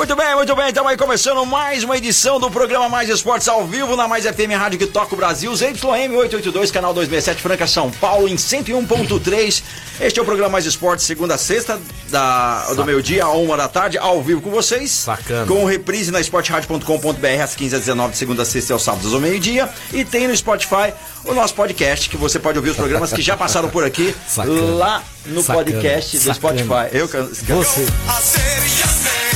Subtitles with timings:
[0.00, 0.68] Muito bem, muito bem.
[0.68, 4.50] Estamos aí começando mais uma edição do programa Mais Esportes ao vivo na Mais FM
[4.58, 9.62] Rádio que toca o Brasil, ZYM 882, canal 267, Franca, São Paulo, em 101.3.
[10.00, 13.68] Este é o programa Mais Esportes, segunda a sexta, da, do meio-dia a uma da
[13.68, 14.90] tarde, ao vivo com vocês.
[14.90, 15.44] Sacana.
[15.46, 19.12] Com reprise na esportradio.com.br às 15 às 19 de segunda a sexta e aos sábados
[19.12, 19.68] ao meio-dia.
[19.92, 20.94] E tem no Spotify
[21.26, 24.60] o nosso podcast, que você pode ouvir os programas que já passaram por aqui, Sacana.
[24.76, 25.58] lá no Sacana.
[25.66, 26.58] podcast do Sacana.
[26.64, 26.96] Spotify.
[26.96, 27.86] Eu, can- Você,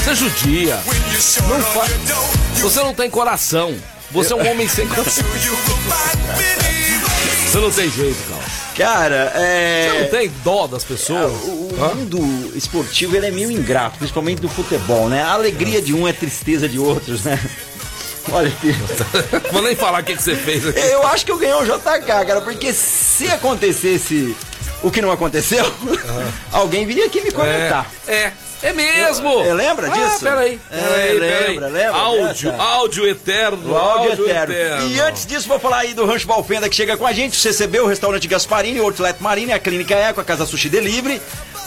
[0.04, 0.78] você judia.
[1.48, 1.86] Não fa...
[2.60, 3.74] Você não tem coração.
[4.10, 5.24] Você é um homem sem coração.
[7.46, 8.44] Você não tem jeito, cara.
[8.76, 9.88] Cara, é.
[9.88, 11.32] Você não tem dó das pessoas.
[11.44, 15.22] O o mundo esportivo ele é meio ingrato, principalmente do futebol, né?
[15.22, 17.40] A alegria de um é tristeza de outros, né?
[18.30, 18.72] Olha aqui.
[19.52, 20.78] Vou nem falar o que, que você fez aqui.
[20.80, 24.36] Eu acho que eu ganhei um JK, cara, porque se acontecesse
[24.82, 25.64] o que não aconteceu,
[26.52, 27.90] alguém viria aqui me comentar.
[28.06, 28.32] É, é,
[28.68, 29.28] é mesmo.
[29.28, 30.20] Eu- eu lembra Ah, disso?
[30.20, 30.60] peraí.
[30.70, 31.48] É, peraí, peraí.
[31.54, 32.62] lembra, lembra Áudio, dessa?
[32.62, 33.72] áudio eterno.
[33.72, 34.88] O áudio eterno.
[34.88, 37.40] E antes disso, vou falar aí do Rancho Valfenda que chega com a gente, o
[37.40, 41.20] CCB, o Restaurante Gasparini, o Outlet Marine, a Clínica Eco, a Casa Sushi Delivery,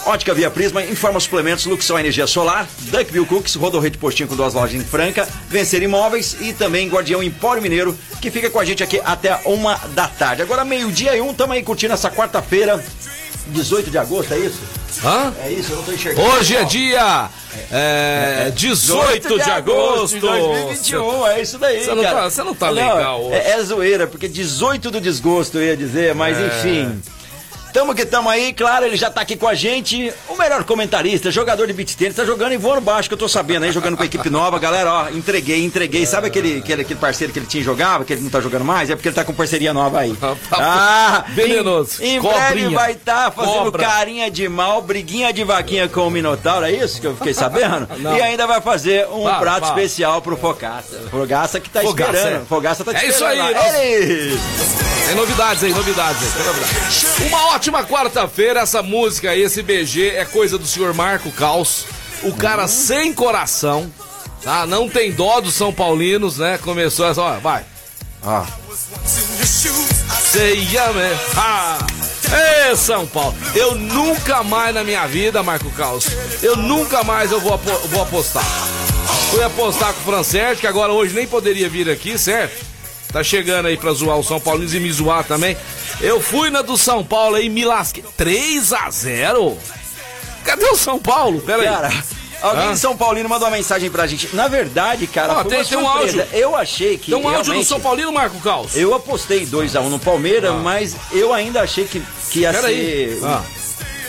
[0.05, 4.53] Ótica Via Prisma, Informa Suplementos, Luxão Energia Solar, Duckville Cooks, Rodorreio de Postinho com duas
[4.53, 8.81] lojas em Franca, Vencer Imóveis e também Guardião Empório Mineiro, que fica com a gente
[8.81, 10.41] aqui até uma da tarde.
[10.41, 12.81] Agora, meio-dia e um, tamo aí curtindo essa quarta-feira,
[13.47, 14.59] 18 de agosto, é isso?
[15.03, 15.33] Hã?
[15.43, 16.27] É isso, eu não tô enxergando.
[16.29, 17.29] Hoje é dia
[17.71, 20.15] é, 18 de agosto.
[20.15, 22.15] de 2021, é isso daí, Você não cara.
[22.21, 23.35] tá- você não tá legal hoje.
[23.35, 26.47] É, é zoeira, porque 18 do desgosto, eu ia dizer, mas É.
[26.47, 27.01] enfim.
[27.77, 30.11] Tamo que tamo aí, claro, ele já tá aqui com a gente.
[30.27, 33.29] O melhor comentarista, jogador de beat tênis, tá jogando em voando baixo, que eu tô
[33.29, 34.57] sabendo aí, jogando com a equipe nova.
[34.57, 36.03] Galera, ó, entreguei, entreguei.
[36.03, 38.65] Sabe aquele, aquele, aquele parceiro que ele tinha e jogava, que ele não tá jogando
[38.65, 38.89] mais?
[38.89, 40.17] É porque ele tá com parceria nova aí.
[40.51, 42.01] Ah, Venenoso.
[42.01, 43.83] Em, em breve vai estar fazendo Cobra.
[43.85, 47.87] carinha de mal, briguinha de vaquinha com o Minotauro, é isso que eu fiquei sabendo?
[48.01, 48.17] Não.
[48.17, 49.67] E ainda vai fazer um Para, prato para.
[49.83, 50.99] especial pro Fogaça.
[51.11, 52.41] Fogaça que tá Fogaça, esperando.
[52.41, 52.45] é.
[52.45, 53.61] Fogaça tá te É isso esperando aí, lá.
[53.61, 54.39] nós- Ele!
[55.07, 56.29] Tem novidades aí, novidades aí.
[56.33, 57.05] tem novidades.
[57.29, 61.85] Uma ótima quarta-feira, essa música aí, esse BG é coisa do senhor Marco Caos.
[62.23, 62.67] O cara Uhum.
[62.67, 63.91] sem coração,
[64.43, 64.65] tá?
[64.65, 66.57] Não tem dó dos São Paulinos, né?
[66.61, 67.63] Começou essa, ó, vai.
[68.23, 68.43] Ó,
[70.93, 71.15] man.
[71.35, 71.77] Ha!
[72.71, 76.05] Ê, São Paulo, eu nunca mais na minha vida, Marco Caos,
[76.43, 78.43] eu nunca mais eu vou, apo- vou apostar.
[79.31, 82.65] Fui apostar com o Francete, que agora hoje nem poderia vir aqui, certo?
[83.17, 85.57] Tá chegando aí pra zoar o São Paulo e me zoar também.
[85.99, 88.03] Eu fui na do São Paulo aí, me lasquei.
[88.15, 89.57] 3 a 0
[90.45, 91.41] Cadê o São Paulo?
[91.41, 91.67] Pera aí.
[91.67, 91.91] cara,
[92.43, 92.73] alguém Hã?
[92.73, 94.35] de São Paulino mandou uma mensagem pra gente.
[94.35, 96.27] Na verdade, cara, Ó, tem- tem um áudio.
[96.31, 98.75] Eu achei que Tem um áudio do São Paulino, Marco Caos?
[98.77, 101.99] Eu apostei 2x1 no Palmeiras, mas eu ainda achei que,
[102.29, 103.17] que ia Pera aí.
[103.19, 103.25] ser.
[103.25, 103.41] Ah.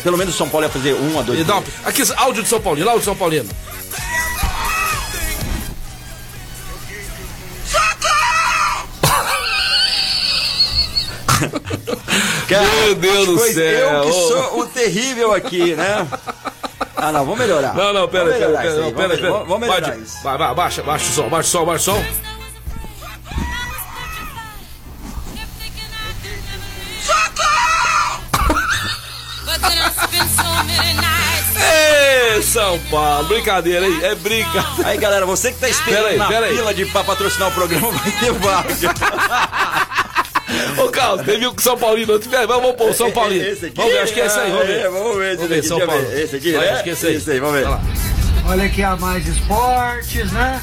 [0.03, 2.43] Pelo menos o São Paulo ia fazer 1 a 2 E dá um- Aqui, áudio
[2.43, 3.49] de São Paulino, áudio de São Paulino.
[12.49, 13.89] Cara, Meu Deus do céu.
[13.89, 16.07] Eu que sou o terrível aqui, né?
[16.97, 17.75] Ah, não, vamos melhorar.
[17.75, 19.33] Não, não, pera aí, Vamos pera pera aí, pera vamos- pera.
[19.45, 20.23] Vamos melhorar Pode- isso.
[20.23, 22.05] Vai, vai, baixa, baixa o som, baixa o som, baixa o som.
[31.61, 34.65] Ê, São Paulo, brincadeira aí, é brinca.
[34.85, 37.91] Aí, galera, você que tá esperando Pera aí, na fila de, pra patrocinar o programa,
[37.91, 38.69] vai ter vaga.
[40.79, 43.45] Ô, Carlos, teve o São Paulino, outro- vamos, vamos pôr o São Paulino.
[43.45, 43.75] Esse aqui?
[43.77, 44.79] Vamos ver, acho que é esse aí, vamos ver.
[44.81, 46.13] É, vamos ver Vamos ver, São Paulo.
[46.13, 47.17] Esse aqui, Vai, acho que é esse aí.
[47.17, 47.67] Esse aí, vamos ver.
[48.47, 50.61] Olha aqui a Mais Esportes, né?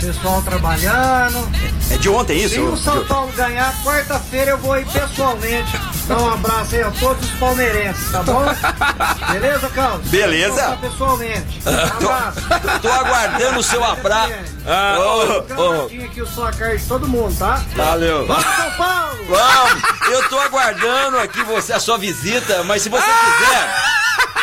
[0.00, 1.48] Pessoal trabalhando.
[1.90, 2.54] É de ontem isso?
[2.54, 5.72] Se o São Paulo ganhar, quarta-feira eu vou ir pessoalmente
[6.06, 8.44] dar um abraço aí a todos os palmeirenses, tá bom?
[9.32, 10.08] Beleza, Carlos?
[10.08, 10.48] Beleza.
[10.48, 11.62] Vou passar pessoalmente.
[11.66, 12.40] Abraço.
[12.80, 14.32] Tô aguardando o seu abraço.
[14.66, 17.62] Ah, ô, Gravadinho aqui os placares de todo mundo, tá?
[17.74, 18.26] Valeu.
[18.26, 19.26] Vamos, São Paulo!
[19.28, 19.82] Vamos!
[20.10, 23.74] Eu tô aguardando aqui você, a sua visita, mas se você quiser,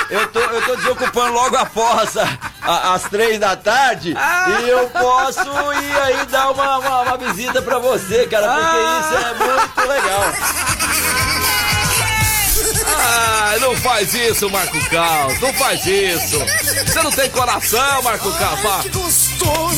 [0.10, 4.14] eu tô, eu tô desocupando logo após a- a- às três da tarde
[4.66, 9.26] e eu posso ir aí dar uma, uma, uma visita pra você, cara, porque isso
[9.28, 10.24] é muito legal.
[13.06, 15.40] Ah, não faz isso, Marco Caos.
[15.42, 16.40] Não faz isso.
[16.86, 18.60] Você não tem coração, Marco Caos.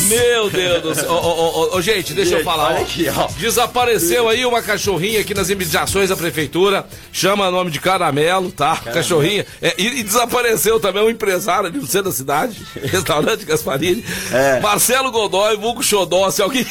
[0.08, 1.12] Meu Deus do céu.
[1.12, 2.68] Ô, ô, ô, ô, gente, deixa eu Gente, falar.
[2.74, 3.28] olha aqui, ó.
[3.38, 6.86] Desapareceu aí uma cachorrinha aqui nas imediações da prefeitura.
[7.12, 8.76] Chama nome de Caramelo, tá?
[8.78, 9.46] Cachorrinha.
[9.62, 12.62] É, e, e desapareceu também um empresário ali no centro da cidade.
[12.84, 14.04] Restaurante Gasparini.
[14.32, 14.60] É.
[14.60, 16.30] Marcelo Godoy, Vulgo Xodó.
[16.30, 16.66] Se alguém.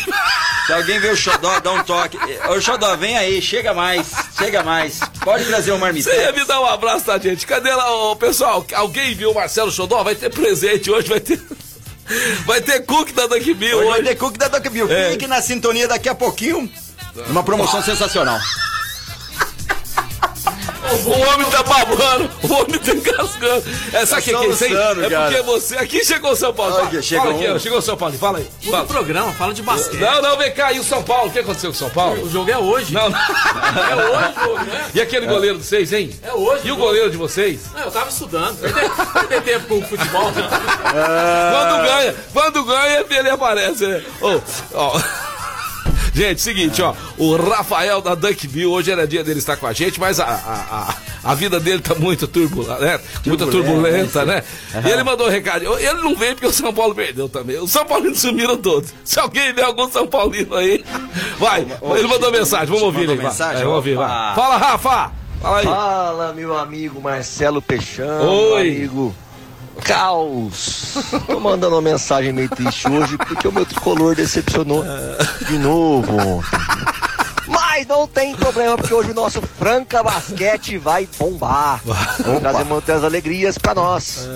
[0.67, 2.19] Se alguém vê o Xodó, dá um toque.
[2.49, 4.07] Ô Xodó, vem aí, chega mais,
[4.39, 5.01] chega mais.
[5.23, 6.35] Pode trazer um Você ia marmitex.
[6.39, 7.47] me dar um abraço, tá, gente?
[7.47, 8.65] Cadê lá, ô, pessoal?
[8.75, 10.03] Alguém viu o Marcelo Xodó?
[10.03, 11.41] Vai ter presente hoje, vai ter.
[12.45, 14.91] Vai ter cookie da Duck Bill Hoje vai ter Cook da Doc Bill.
[14.91, 15.13] É.
[15.13, 16.71] Fique na sintonia daqui a pouquinho.
[17.29, 18.39] Uma promoção sensacional.
[21.05, 23.65] O homem tá babando, o homem tá engasgando.
[23.93, 24.73] É, sabe o que, que é isso aí?
[24.73, 25.31] É cara.
[25.31, 25.77] porque você.
[25.77, 26.75] Aqui chegou o São Paulo.
[26.75, 27.55] Olha, chegou fala aqui, um.
[27.55, 28.15] ó, chegou o São Paulo.
[28.19, 28.49] Fala aí.
[28.65, 28.85] No Fala.
[28.87, 30.01] programa, fala de basquete.
[30.01, 30.73] Não, não, vem cá.
[30.73, 31.29] E o São Paulo?
[31.29, 32.23] O que aconteceu com o São Paulo?
[32.25, 32.93] O jogo é hoje.
[32.95, 33.19] Não, não.
[33.75, 34.91] É hoje o jogo, né?
[34.95, 36.11] E aquele goleiro de vocês, hein?
[36.23, 36.67] É hoje.
[36.69, 37.61] E o goleiro de vocês?
[37.75, 38.59] Não, eu tava estudando.
[38.59, 40.31] Perder, tempo com o futebol.
[40.33, 43.87] Quando ganha, quando ganha, ele aparece.
[43.87, 44.03] né?
[44.21, 44.41] Ô,
[44.75, 45.01] ó.
[46.15, 49.99] Gente, seguinte, ó, o Rafael da Duckville, hoje era dia dele estar com a gente,
[49.99, 50.95] mas a, a,
[51.25, 53.01] a, a vida dele tá muito turbulenta, né?
[53.27, 54.45] Muita turbulenta, né?
[54.87, 57.59] E ele mandou um recado, ele não veio porque o São Paulo perdeu também.
[57.59, 58.95] Os São Paulinos sumiram todos.
[59.03, 60.85] Se alguém vê algum São Paulino aí,
[61.37, 61.67] vai.
[61.97, 63.17] Ele mandou mensagem, vamos ouvir vai.
[63.17, 63.57] mensagem?
[63.57, 64.35] É, vamos ouvir, vai.
[64.37, 65.13] Fala, Rafa!
[65.43, 65.65] Fala aí.
[65.65, 68.63] Fala, meu amigo Marcelo Peixão, Oi.
[68.63, 69.15] meu amigo
[69.83, 70.95] Caos.
[71.27, 74.85] Tô mandando uma mensagem meio triste hoje porque o meu tricolor decepcionou
[75.47, 76.43] de novo.
[77.47, 81.81] Mas não tem problema, porque hoje o nosso Franca Basquete vai bombar.
[82.25, 84.29] Vamos trazer muitas alegrias pra nós.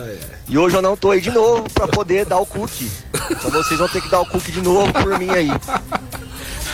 [0.49, 2.91] E hoje eu não tô aí de novo pra poder dar o cookie.
[3.31, 5.51] Então vocês vão ter que dar o cookie de novo por mim aí.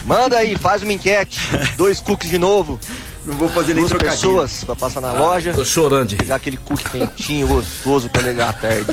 [0.05, 1.41] Manda aí, faz uma enquete.
[1.77, 2.81] Dois cookies de novo.
[3.25, 4.13] Não vou fazer nem trocadilho.
[4.21, 5.53] pessoas pra passar na loja.
[5.55, 6.15] Tô chorando.
[6.17, 8.87] Pegar aquele cookie quentinho, gostoso pra ligar à tarde.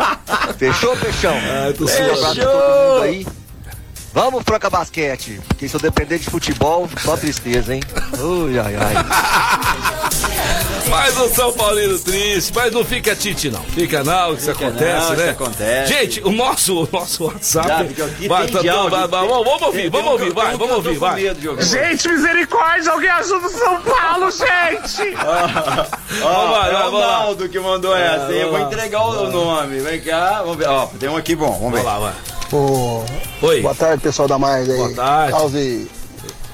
[0.58, 1.34] Fechou, Peixão?
[1.34, 2.12] Ai, tô Um suando.
[2.12, 3.26] abraço pra todo mundo aí.
[4.12, 5.40] Vamos, Franca Basquete.
[5.48, 7.82] Porque se eu depender de futebol, só tristeza, hein?
[8.18, 8.94] Ui, ai, ai.
[10.90, 13.62] Mais um São Paulino triste, mas não fica tite não.
[13.62, 15.22] Fica não, que isso Fica acontece, não, né?
[15.22, 15.92] isso acontece.
[15.94, 17.94] Gente, o nosso, o nosso WhatsApp.
[18.28, 21.22] Vai, tá áudio, vai, vai, vamos vamos ouvir, vamos ouvir, vai, vamos ouvir, vai.
[21.60, 25.14] Gente, misericórdia, alguém ajuda o São Paulo, gente!
[26.22, 27.06] Ó, é o vamos lá.
[27.06, 28.40] Naldo que mandou essa, hein?
[28.40, 29.78] Eu vou entregar o nome.
[29.78, 30.68] Vem cá, vamos ver.
[30.68, 31.84] Ó, tem um aqui bom, vamos ver.
[31.84, 32.14] Vamos lá, vai.
[33.42, 34.76] Oi, boa tarde, pessoal da Mais aí.
[34.76, 35.32] Boa tarde.
[35.32, 35.88] Caos e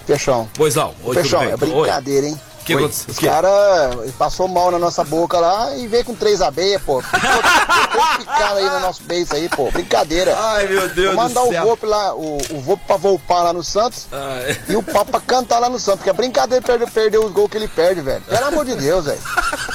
[0.07, 0.47] Peixão.
[0.55, 0.95] pois não.
[1.03, 2.39] Oi, Peixão, tudo é brincadeira, hein?
[2.67, 3.13] O que aconteceu?
[3.13, 7.01] Os caras passou mal na nossa boca lá e veio com três abelhas, pô.
[7.97, 9.71] Pô, Três picadas aí no nosso beijo aí, pô.
[9.71, 10.37] Brincadeira.
[10.39, 11.65] Ai, meu Deus Vou mandar do o céu.
[11.65, 14.57] Volpe lá, o, o Volpe pra volpar lá no Santos é.
[14.69, 16.01] e o Papo pra cantar lá no Santos.
[16.01, 18.23] Porque é brincadeira perder, perder os gols que ele perde, velho.
[18.23, 19.21] Pelo amor de Deus, velho.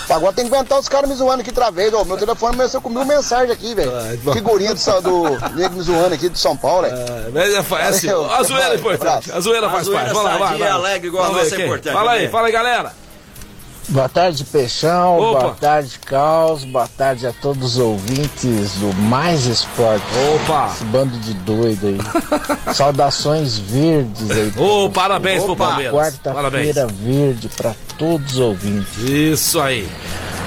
[0.09, 2.03] Agora tem que inventar os caras me zoando aqui outra vez, ó.
[2.03, 3.91] Meu telefone começou com mil mensagens aqui, velho.
[3.95, 4.17] Ai.
[4.33, 6.97] Figurinha do, do nego me zoando aqui do São Paulo, velho.
[6.97, 9.31] Ah, mas é, é assim, a zoeira é importante.
[9.31, 10.13] A zoeira faz parte.
[10.13, 12.93] Vamos lá, vai, alegre, igual a nossa é importante, Fala aí, fala aí, galera.
[13.91, 15.17] Boa tarde, Peixão.
[15.19, 15.39] Opa.
[15.41, 16.63] Boa tarde, Caos.
[16.63, 20.05] Boa tarde a todos os ouvintes do Mais Esporte.
[20.35, 20.71] Opa.
[20.73, 21.97] Esse bando de doido aí.
[22.73, 24.53] Saudações verdes aí.
[24.57, 26.17] Ô, parabéns pro Opa, Palmeiras.
[26.23, 26.73] Parabéns.
[26.73, 28.97] Quarta-feira verde pra todos os ouvintes.
[28.97, 29.85] Isso aí.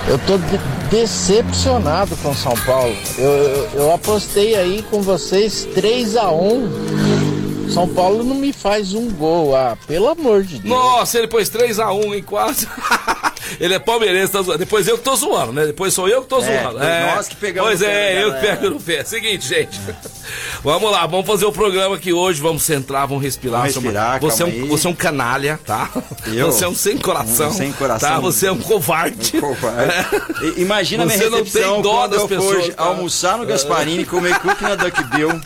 [0.08, 0.58] Eu tô de-
[0.90, 2.96] decepcionado com São Paulo.
[3.18, 8.94] Eu, eu, eu apostei aí com vocês 3 a 1 São Paulo não me faz
[8.94, 9.54] um gol.
[9.54, 10.64] Ah, pelo amor de Deus.
[10.64, 12.66] Nossa, ele pôs 3x1 em quase.
[13.60, 14.58] ele é palmeirense, tá zoando.
[14.58, 15.66] Depois eu que tô zoando, né?
[15.66, 16.78] Depois sou eu que tô É, zoando.
[16.78, 19.04] foi nós que pegamos Pois é, da eu que pego no pé.
[19.04, 19.80] Seguinte, gente.
[20.62, 22.40] vamos lá, vamos fazer o programa aqui hoje.
[22.40, 23.60] Vamos centrar, vamos respirar.
[23.60, 25.90] Vamos seu- respirar, você, é um, você é um canalha, tá?
[26.26, 26.46] Eu?
[26.52, 27.48] Você é um sem coração.
[27.50, 28.08] Um sem coração.
[28.08, 28.20] Tá?
[28.20, 29.40] Você é um covarde.
[29.40, 29.94] Covarde.
[30.58, 32.84] I- Imagina a minha Você não recepção tem dó das eu pessoas, for tá?
[32.84, 35.40] almoçar no Gasparini, comer cookie na Duck Bill.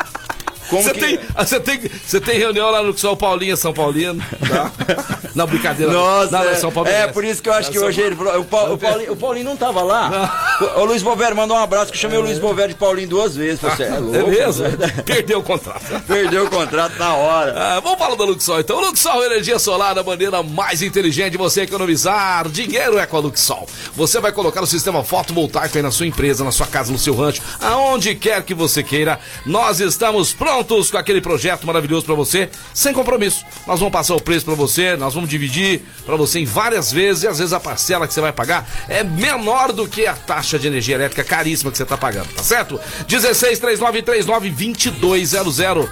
[0.68, 1.00] Como Você que...
[1.00, 4.70] tem, ah, você, tem, você tem reunião lá no São Paulinho, São Paulino, tá?
[5.34, 5.92] Não, brincadeira.
[5.92, 6.96] Nossa, não, não, é, São Paulinho.
[6.96, 8.16] é por isso que eu acho que São hoje ele.
[8.16, 10.58] O, Paulo, o, Paulinho, o Paulinho não tava lá.
[10.60, 13.08] O, o Luiz Bovério mandou um abraço que eu chamei o Luiz Bovério de Paulinho
[13.08, 13.60] duas vezes.
[13.60, 14.16] Você é louco.
[14.16, 14.64] É mesmo?
[15.04, 16.02] Perdeu o contrato.
[16.08, 17.54] Perdeu o contrato na hora.
[17.56, 18.80] Ah, vamos falar da Luxol então.
[18.80, 23.68] Luxol Energia Solar, a maneira mais inteligente de você economizar dinheiro é com a Luxol.
[23.94, 27.14] Você vai colocar o sistema fotovoltaico aí na sua empresa, na sua casa, no seu
[27.14, 29.20] rancho, aonde quer que você queira.
[29.46, 33.44] Nós estamos prontos com aquele projeto maravilhoso para você, sem compromisso.
[33.66, 37.22] Nós vamos passar o preço para você, nós vamos dividir para você em várias vezes
[37.22, 40.58] e às vezes a parcela que você vai pagar é menor do que a taxa
[40.58, 42.80] de energia elétrica caríssima que você está pagando, tá certo?
[43.06, 44.50] 16 3939
[44.98, 45.88] 2200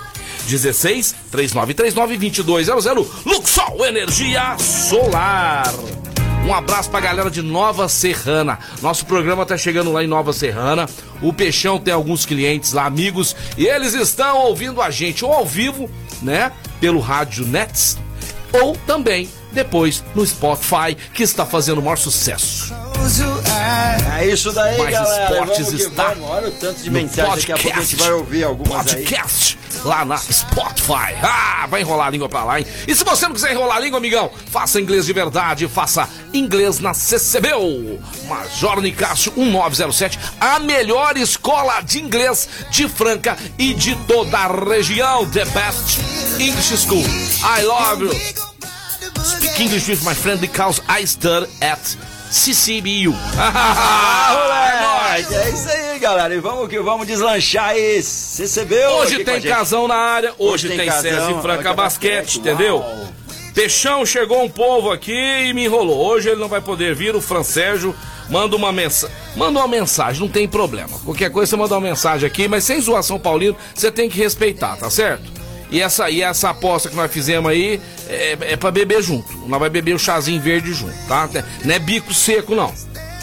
[0.46, 5.72] 16 3939 2200 Luxol Energia Solar.
[6.46, 8.60] Um abraço pra galera de Nova Serrana.
[8.80, 10.88] Nosso programa tá chegando lá em Nova Serrana.
[11.20, 15.44] O Peixão tem alguns clientes lá, amigos, e eles estão ouvindo a gente ou ao
[15.44, 15.90] vivo,
[16.22, 16.52] né?
[16.80, 17.98] Pelo Rádio Nets,
[18.52, 22.72] ou também depois no Spotify, que está fazendo o maior sucesso.
[24.18, 25.32] É isso daí, Mais galera.
[25.32, 26.28] esportes Vamos está vamos.
[26.28, 27.34] Olha o tanto de mensagem.
[27.36, 28.94] Daqui a pouco a gente vai ouvir algumas aí.
[28.94, 31.14] podcast lá na Spotify.
[31.22, 32.66] Ah, vai enrolar a língua pra lá, hein?
[32.88, 36.80] E se você não quiser enrolar a língua, amigão, faça inglês de verdade, faça inglês
[36.80, 38.00] na CCBU.
[38.28, 45.24] Major Nicásio 1907, a melhor escola de inglês de Franca e de toda a região.
[45.30, 46.00] The best
[46.40, 47.04] English School.
[47.04, 48.10] I love you.
[49.22, 51.96] Speak English with my friend because I study at
[52.30, 53.12] CCBU.
[54.82, 56.34] Moleque, é isso aí, galera.
[56.34, 61.02] E vamos que vamos deslanchar esse CCB Hoje tem casão na área, hoje, tem, casão,
[61.02, 62.84] César e Franca Franca Basquete, Basquete, entendeu?
[63.54, 66.06] Peixão chegou um povo aqui e me enrolou.
[66.06, 67.94] Hoje ele não vai poder vir, o Francérgio
[68.28, 69.16] manda uma mensagem.
[69.34, 70.98] Manda uma mensagem, não tem problema.
[70.98, 74.76] Qualquer coisa você manda uma mensagem aqui, mas sem zoação paulino, você tem que respeitar,
[74.76, 75.35] tá certo?
[75.70, 79.32] E essa, e essa aposta que nós fizemos aí é, é pra beber junto.
[79.48, 81.28] Nós vai beber o chazinho verde junto, tá?
[81.64, 82.72] Não é bico seco, não.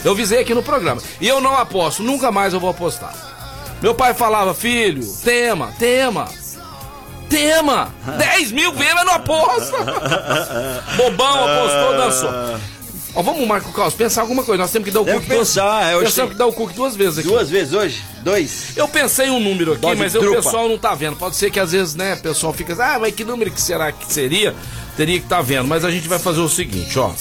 [0.04, 1.00] Eu avisei aqui no programa.
[1.20, 3.14] E eu não aposto, nunca mais eu vou apostar.
[3.80, 6.28] Meu pai falava, filho, tema, tema.
[7.28, 7.92] Tema!
[8.18, 9.78] 10 mil vezes, não aposta!
[10.96, 12.30] Bobão, apostou, dançou.
[13.16, 14.60] Ó, vamos, Marco Carlos, pensar alguma coisa.
[14.62, 16.52] Nós temos que dar o cookie pensar, é, hoje Nós temos tem- que dar o
[16.52, 17.28] cookie duas vezes aqui.
[17.28, 18.02] Duas vezes hoje?
[18.22, 18.76] Dois?
[18.76, 21.16] Eu pensei um número aqui, Dose mas o pessoal não tá vendo.
[21.16, 23.92] Pode ser que às vezes, né, o pessoal fica, ah, mas que número que será
[23.92, 24.54] que seria?
[24.96, 25.66] Teria que estar vendo.
[25.68, 27.12] Mas a gente vai fazer o seguinte, ó.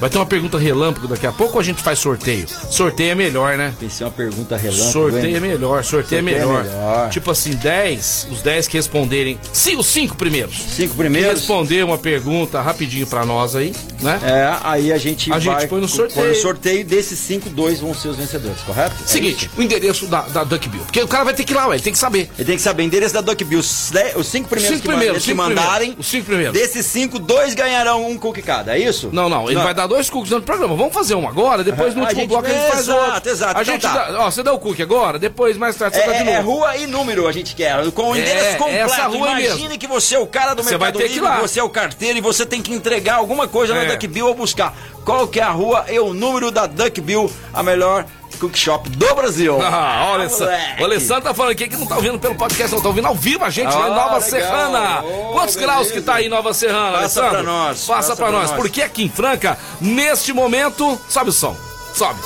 [0.00, 2.46] Vai ter uma pergunta relâmpago daqui a pouco ou a gente faz sorteio?
[2.70, 3.74] Sorteio é melhor, né?
[3.78, 4.92] Pensei uma pergunta relâmpago.
[4.92, 6.64] Sorteio é melhor, sorteio, é, Sorteio é melhor.
[6.64, 7.10] melhor.
[7.10, 9.38] Tipo assim, 10, os 10 que responderem.
[9.52, 10.56] Sim, os 5 primeiros.
[10.56, 11.38] Cinco Que primeiros.
[11.40, 14.20] responder uma pergunta rapidinho pra nós aí, né?
[14.22, 16.20] É, aí a gente A gente põe no sorteio.
[16.20, 18.94] põe no sorteio desses cinco, dois vão ser os vencedores, correto?
[19.02, 19.54] É Seguinte, isso?
[19.58, 20.82] o endereço da, da Duck Bill.
[20.82, 22.30] Porque o cara vai ter que ir lá, ué, ele tem que saber.
[22.38, 23.58] Ele tem que saber o endereço da Duck Bill.
[23.58, 25.78] Os de- Os cinco primeiros Cinco que, primeiros, que mandarem.
[25.92, 25.98] primeiros.
[26.06, 26.52] Os cinco primeiros.
[26.58, 29.10] Desses cinco, dois ganharão um cookie cada, é isso?
[29.12, 30.76] Não, não, ele vai dar dois cookies no programa.
[30.76, 33.30] Vamos fazer um agora, depois no A último gente- bloco a gente faz exato, outro.
[33.30, 33.92] exato, A então gente tá.
[34.10, 36.30] dá, ó, você dá o cookie agora, depois mais tarde você dá de É, novo.
[36.36, 38.84] é rua e número a gente quer, com o É, endereço completo.
[38.92, 39.78] essa rua Imagine mesmo.
[39.78, 42.44] que você é o cara do Você Mercado Livre, você é o carteiro e você
[42.46, 43.84] tem que entregar alguma coisa É.
[43.86, 44.74] na Duck Bill ou buscar.
[45.04, 48.04] Qual que é a rua e o número da Duck Bill, a melhor
[48.38, 49.58] cook shop do Brasil.
[49.62, 50.44] Ah, olha só.
[50.44, 50.82] moleque.
[50.82, 53.14] O Alessandro tá falando aqui que não tá ouvindo pelo podcast, não tá ouvindo ao
[53.14, 54.22] vivo a gente lá em Ah, Nova legal.
[54.22, 55.00] Serrana.
[55.02, 55.60] Ô, Quantos beleza.
[55.60, 57.30] graus que tá aí em Nova Serrana, Passa Alessandro?
[57.30, 58.50] pra nós, Passa, passa pra, pra nós.
[58.50, 58.60] nós.
[58.60, 61.56] Porque aqui em Franca, neste momento, sobe o som.
[61.94, 62.20] Sobe.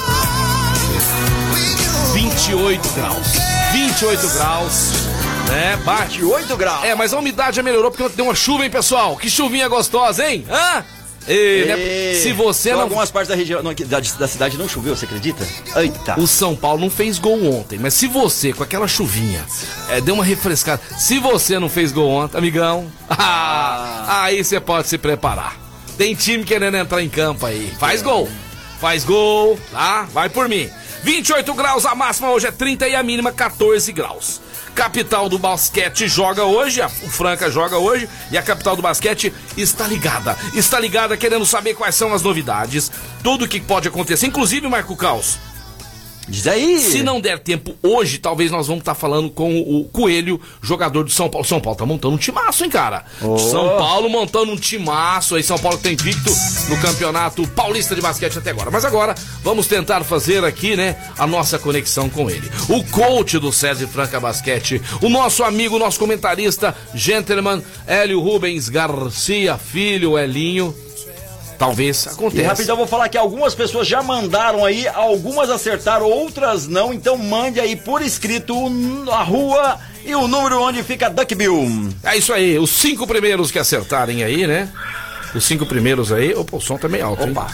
[2.13, 3.27] 28 graus.
[3.73, 4.91] 28 graus.
[5.49, 5.77] Né?
[5.85, 6.85] Bate 28 graus.
[6.85, 9.17] É, mas a umidade já melhorou porque deu uma chuva, hein, pessoal?
[9.17, 10.47] Que chuvinha gostosa, hein?
[10.51, 10.85] Hã?
[11.27, 11.79] Ei, né?
[11.79, 12.83] E- Se você Em não.
[12.83, 15.47] Algumas partes da região, não, da, da cidade não choveu, você acredita?
[15.77, 16.19] Eita.
[16.21, 19.45] O São Paulo não fez gol ontem, mas se você, com aquela chuvinha,
[19.89, 20.81] é, deu uma refrescada.
[20.99, 25.57] Se você não fez gol ontem, amigão, ah, aí você pode se preparar.
[25.97, 27.73] Tem time querendo entrar em campo aí.
[27.79, 28.29] Faz gol.
[28.81, 30.09] Faz gol, tá?
[30.13, 30.69] Vai por mim.
[31.05, 34.41] 28 graus, a máxima hoje é 30 e a mínima 14 graus.
[34.75, 39.33] Capital do basquete joga hoje, a- o Franca joga hoje e a capital do basquete
[39.57, 40.37] está ligada.
[40.55, 42.91] Está ligada querendo saber quais são as novidades,
[43.23, 45.39] tudo o que pode acontecer, inclusive Marco Caos.
[46.29, 46.79] Diz aí.
[46.79, 51.11] Se não der tempo hoje, talvez nós vamos estar falando com o Coelho, jogador do
[51.11, 51.47] São Paulo.
[51.47, 53.05] São Paulo tá montando um timaço, hein, cara?
[53.21, 53.37] Oh.
[53.39, 55.43] São Paulo montando um timaço aí.
[55.43, 56.33] São Paulo tem invicto
[56.69, 58.71] no campeonato paulista de basquete até agora.
[58.71, 62.49] Mas agora vamos tentar fazer aqui, né, a nossa conexão com ele.
[62.69, 69.59] O coach do César Franca Basquete, o nosso amigo, nosso comentarista, gentleman Hélio Rubens Garcia,
[69.59, 70.75] filho Elinho.
[71.63, 72.49] Talvez E aconteça.
[72.49, 76.93] rapidão, eu vou falar que algumas pessoas já mandaram aí, algumas acertaram, outras não.
[76.93, 78.53] Então mande aí por escrito
[79.13, 81.89] a rua e o número onde fica Duck Bill.
[82.03, 84.69] É isso aí, os cinco primeiros que acertarem aí, né?
[85.37, 86.35] Os cinco primeiros aí.
[86.35, 87.47] Opa, o som tá meio alto, Opa.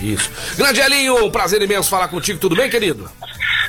[0.00, 0.12] hein?
[0.14, 0.28] Isso.
[0.56, 3.08] Grande Elinho, prazer imenso falar contigo, tudo bem, querido?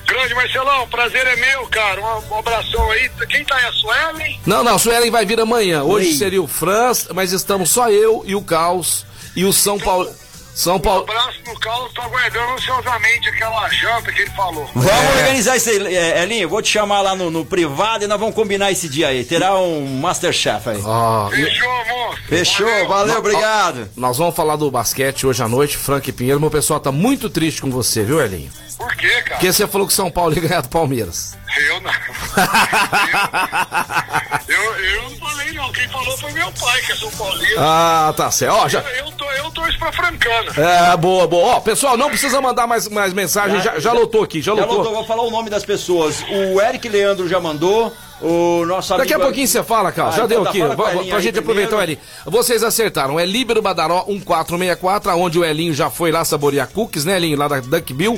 [0.08, 2.02] Grande Marcelão, prazer é meu, cara.
[2.02, 3.08] Um, um abração aí.
[3.30, 3.66] Quem tá aí?
[3.66, 4.40] A Suelen?
[4.48, 5.84] Não, não, a Suelen vai vir amanhã.
[5.84, 6.14] Hoje Oi.
[6.16, 10.10] seria o Franz, mas estamos só eu e o Caos e o São Paulo.
[10.54, 11.02] São Um Paulo.
[11.04, 14.66] abraço no Carlos, tô aguardando ansiosamente aquela janta que ele falou.
[14.74, 15.18] Vamos É.
[15.20, 16.48] organizar isso aí, é, Elinho.
[16.48, 19.26] Vou te chamar lá no, no privado e nós vamos combinar esse dia aí.
[19.26, 20.82] Terá um Masterchef aí.
[20.86, 22.22] Ah, Fechou, moço.
[22.30, 23.90] Fechou, valeu, obrigado.
[23.98, 26.40] nós vamos falar do basquete hoje à noite, Frank Pinheiro.
[26.40, 28.50] Meu pessoal tá muito triste com você, viu, Elinho?
[28.78, 29.32] Por quê, cara?
[29.32, 31.38] Porque você falou que São Paulo ia ganhar do Palmeiras.
[31.58, 31.92] Eu não.
[34.48, 35.72] eu, eu não falei não.
[35.72, 37.56] Quem falou foi meu pai, que é São Paulino.
[37.58, 38.56] Ah, tá certo.
[38.56, 38.82] Ó, já.
[38.82, 40.52] Eu, eu, tô, eu, tô, torço pra Francana.
[40.58, 41.56] É, boa, boa.
[41.56, 44.78] Ó, pessoal, não precisa mandar mais, mais mensagem, já, já lotou aqui, já Já lotou.
[44.78, 46.24] lotou, vou falar o nome das pessoas.
[46.54, 47.92] O Eric Leandro já mandou.
[48.22, 49.10] O nosso amigo.
[49.10, 50.16] Daqui a pouquinho você fala, Carlos.
[50.16, 51.06] Ah, já então deu tá, aqui.
[51.06, 51.82] pra aí gente aproveitar o.
[51.82, 52.00] Elinho.
[52.26, 53.20] Vocês acertaram.
[53.20, 57.38] É Líbero Badaró 1464, onde o Elinho já foi lá saborear cookies, né, Elinho?
[57.38, 58.18] Lá da Duck Bill.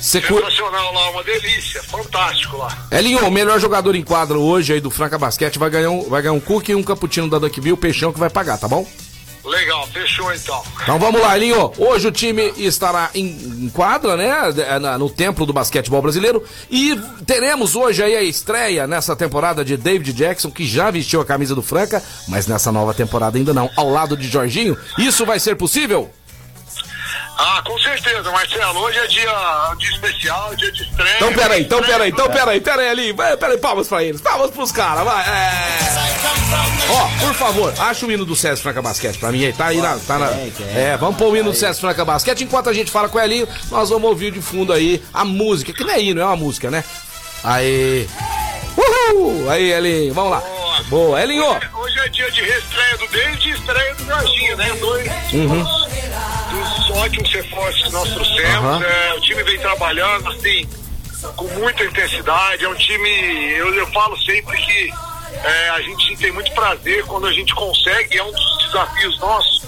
[0.00, 0.34] Você cu...
[0.34, 2.86] Sensacional lá, uma delícia, fantástico lá.
[2.90, 6.22] Elinho, o melhor jogador em quadra hoje aí do Franca Basquete vai ganhar um, vai
[6.22, 8.66] ganhar um cookie e um cappuccino da Duck Bill, o peixão que vai pagar, tá
[8.66, 8.86] bom?
[9.42, 10.62] Legal, fechou então.
[10.82, 11.72] Então vamos lá, Elinho.
[11.78, 14.78] Hoje o time estará em, em quadra, né?
[14.78, 16.44] na- No templo do basquetebol brasileiro.
[16.70, 16.94] E
[17.26, 21.54] teremos hoje aí a estreia nessa temporada de David Jackson, que já vestiu a camisa
[21.54, 24.76] do Franca, mas nessa nova temporada ainda não, ao lado de Jorginho.
[24.98, 26.10] Isso vai ser possível?
[27.42, 28.80] Ah, com certeza, Marcelo.
[28.80, 31.16] Hoje é dia, dia especial, dia de estreia.
[31.16, 33.16] Então peraí, então peraí, então peraí, peraí, Elinho.
[33.16, 35.24] Vai, Peraí, palmas pra eles, palmas pros caras, vai.
[35.26, 35.80] É...
[36.90, 39.78] Ó, por favor, acha o hino do César Franca Basquete pra mim aí, tá aí
[39.80, 39.98] na.
[40.00, 40.26] Tá na...
[40.76, 42.44] É, vamos pôr o hino do César Franca Basquete.
[42.44, 45.72] Enquanto a gente fala com o Elinho, nós vamos ouvir de fundo aí a música,
[45.72, 46.84] que não é hino, é uma música, né?
[47.42, 48.06] Aí.
[48.76, 49.50] Uhul!
[49.50, 50.42] Aí, Elinho, vamos lá.
[50.88, 51.44] Boa, Elinho!
[51.46, 54.72] Hoje, hoje é dia de reestreia do David e estreia do Jorginho, né?
[54.78, 55.64] Dois Uhum.
[56.90, 58.64] Ótimos reforços que nós trouxemos.
[58.64, 58.84] Aham.
[58.84, 60.68] É, o time vem trabalhando, assim,
[61.36, 62.64] com muita intensidade.
[62.64, 64.92] É um time, eu, eu falo sempre que
[65.44, 69.62] é, a gente tem muito prazer quando a gente consegue, é um dos desafios nossos,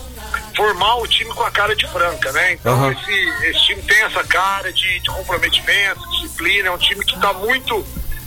[0.57, 2.52] formar o time com a cara de franca, né?
[2.52, 2.93] Então Aham.
[2.93, 7.33] esse, esse time tem essa cara de, de comprometimento, disciplina, é um time que está
[7.33, 7.85] muito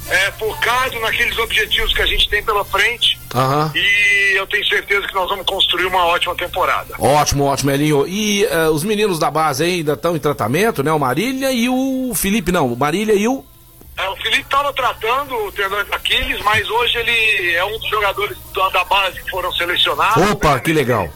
[0.09, 3.19] é, focado naqueles objetivos que a gente tem pela frente.
[3.33, 3.71] Aham.
[3.75, 6.93] E eu tenho certeza que nós vamos construir uma ótima temporada.
[6.99, 8.07] Ótimo, ótimo, Elinho.
[8.07, 10.91] E eh, os meninos da base ainda estão em tratamento, né?
[10.91, 12.71] O Marília e o Felipe, não.
[12.71, 13.43] O Marília e o.
[13.97, 17.89] É, o Felipe estava tratando o tendão de Aquiles, mas hoje ele é um dos
[17.89, 18.37] jogadores
[18.73, 20.31] da, base que foram selecionados.
[20.31, 21.09] Opa, né, que legal.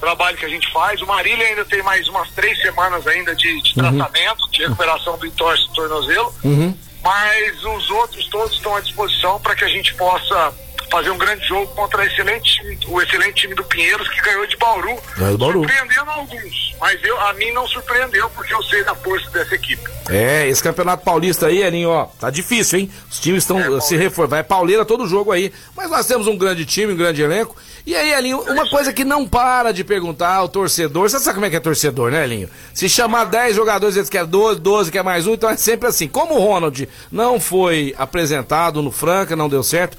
[0.00, 1.00] Trabalho que a gente faz.
[1.00, 3.96] O Marília ainda tem mais umas três semanas ainda de, de Uhum.
[3.98, 6.34] tratamento, de recuperação do entorse do tornozelo.
[6.44, 6.74] Uhum.
[7.02, 10.52] Mas os outros todos estão à disposição para que a gente possa
[10.90, 14.96] fazer um grande jogo contra excelente, o excelente time do Pinheiros que ganhou de Bauru.
[15.16, 15.60] De Bauru.
[15.60, 19.82] Surpreendendo alguns, mas eu, a mim não surpreendeu porque eu sei da força dessa equipe.
[20.08, 22.90] É, esse campeonato paulista aí, Elinho, ó, tá difícil, hein?
[23.10, 24.30] Os times estão eh, se reforçando.
[24.30, 25.52] Vai pauleira todo jogo aí.
[25.76, 27.56] Mas nós temos um grande time, um grande elenco.
[27.84, 31.08] E aí, Elinho, uma coisa que não para de perguntar ao torcedor.
[31.08, 32.48] Você sabe como é que é torcedor, né, Elinho?
[32.72, 36.06] Se chamar 10 jogadores, eles querem 12, 12 quer mais um, então é sempre assim.
[36.08, 39.96] Como o Ronald não foi apresentado no Franca, não deu certo,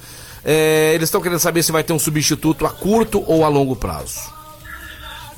[0.48, 3.76] eh, eles estão querendo saber se vai ter um substituto a curto ou a longo
[3.76, 4.34] prazo.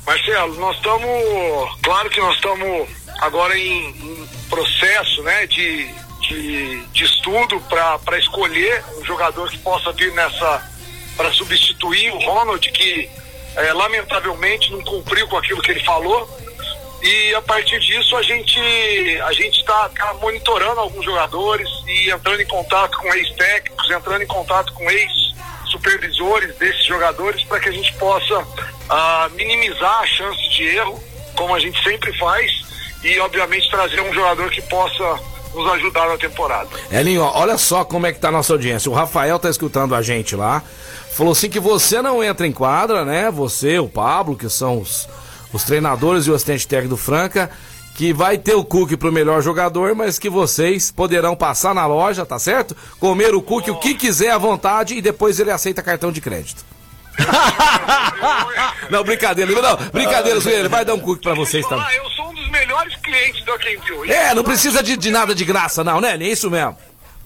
[0.06, 5.88] Marcelo, nós estamos, claro que nós estamos agora em, em processo né, de,
[6.20, 10.70] de, de estudo para escolher um jogador que possa vir nessa,
[11.16, 13.10] para substituir o Ronald, que
[13.56, 16.28] eh, lamentavelmente não cumpriu com aquilo que ele falou.
[17.02, 18.58] E a partir disso a gente
[19.22, 24.72] a gente está monitorando alguns jogadores e entrando em contato com ex-técnicos, entrando em contato
[24.74, 28.46] com ex-supervisores desses jogadores para que a gente possa
[28.88, 31.02] ah, minimizar a chance de erro,
[31.34, 32.50] como a gente sempre faz,
[33.02, 35.18] e obviamente trazer um jogador que possa
[35.54, 36.68] nos ajudar na temporada.
[36.90, 38.90] Elinho, olha só como é que tá a nossa audiência.
[38.90, 40.62] O Rafael tá escutando a gente lá.
[41.12, 43.30] Falou assim que você não entra em quadra, né?
[43.30, 45.08] Você, o Pablo, que são os,
[45.52, 47.50] os treinadores e o assistente técnico do Franca,
[47.94, 52.24] que vai ter o cookie pro melhor jogador, mas que vocês poderão passar na loja,
[52.24, 52.76] tá certo?
[52.98, 56.64] Comer o cookie o que quiser à vontade e depois ele aceita cartão de crédito.
[58.90, 61.84] não, brincadeira, não, brincadeira, ele vai dar um cookie pra vocês também.
[61.86, 64.10] Ah, eu sou um dos melhores clientes do Kenville.
[64.12, 66.14] É, não precisa de, de nada de graça, não, né?
[66.14, 66.76] É isso mesmo.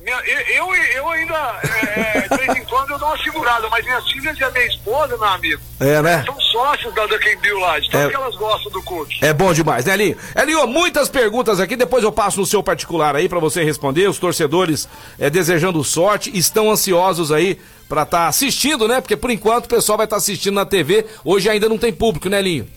[0.05, 0.21] Minha-
[0.55, 1.61] eu, eu, ainda,
[1.97, 4.67] é, de vez em quando, eu dou uma segurada, mas minhas filhas e a minha
[4.67, 6.23] esposa, meu amigo, É, né?
[6.27, 8.11] são sócios da Duck Bill lá, de tanto É.
[8.11, 9.25] que elas gostam do cookie.
[9.25, 10.19] É bom demais, né, Elinho?
[10.37, 14.07] Elinho, muitas perguntas aqui, depois eu passo no seu particular aí pra você responder.
[14.07, 14.87] Os torcedores
[15.19, 19.01] é, desejando sorte, estão ansiosos aí pra estar assistindo, né?
[19.01, 21.07] Porque por enquanto o pessoal vai estar assistindo na TV.
[21.25, 22.69] Hoje ainda não tem público, né, Elinho?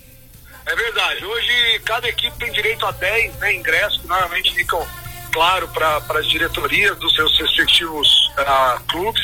[0.66, 1.26] É verdade.
[1.26, 4.86] Hoje cada equipe tem direito a 10 né, ingressos que normalmente ficam,
[5.32, 9.24] claro, para as diretorias dos seus respectivos ah, clubes.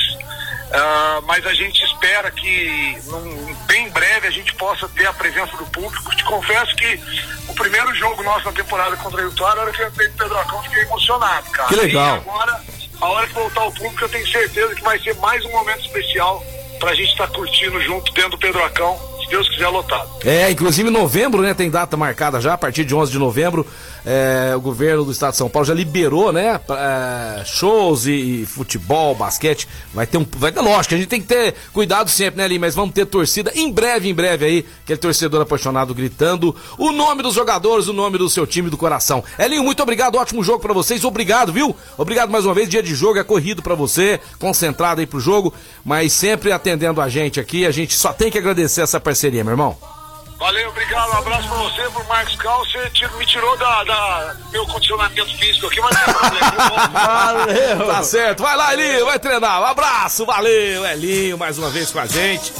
[0.75, 5.55] Ah, mas a gente espera que num- bem breve a gente possa ter a presença
[5.57, 6.15] do público.
[6.15, 6.99] Te confesso que
[7.47, 10.63] o primeiro jogo nosso na temporada contra o Vitória era que eu entrei no Pedrocão
[10.63, 11.69] fiquei emocionado, cara.
[11.69, 12.15] Que legal.
[12.15, 12.61] E agora,
[13.01, 15.85] a hora que voltar o público, eu tenho certeza que vai ser mais um momento
[15.85, 16.43] especial
[16.79, 20.09] pra gente estar curtindo junto dentro do Pedrocão, se Deus quiser lotado.
[20.25, 21.53] É, inclusive em novembro, né?
[21.53, 23.65] Tem data marcada já, a partir de 11 de novembro.
[24.05, 26.59] É, o governo do estado de São Paulo já liberou, né?
[26.69, 29.67] É, shows e, e, futebol, basquete.
[29.93, 30.25] Vai ter um.
[30.37, 32.59] Vai ter lógico, a gente tem que ter cuidado sempre, né, ali?
[32.59, 37.23] Mas vamos ter torcida em breve, em breve aí, aquele torcedor apaixonado gritando o nome
[37.23, 39.23] dos jogadores, o nome do seu time do coração.
[39.39, 41.03] Elinho, muito obrigado, ótimo jogo para vocês.
[41.05, 41.75] Obrigado, viu?
[41.97, 42.67] Obrigado mais uma vez.
[42.67, 45.53] Dia de jogo é corrido para você, concentrado aí pro jogo,
[45.85, 47.65] mas sempre atendendo a gente aqui.
[47.65, 50.02] A gente só tem que agradecer essa parceria, meu irmão.
[50.37, 51.09] Valeu, obrigado.
[51.11, 52.65] Um abraço pra você, pro Marcos Cal.
[52.65, 56.87] Você me tirou da, da, meu condicionamento físico aqui, mas não tem problema.
[56.93, 57.87] valeu.
[57.87, 58.43] Tá certo.
[58.43, 59.61] Vai lá, Elinho, vai treinar.
[59.61, 62.53] Um abraço, valeu, Elinho, mais uma vez com a gente.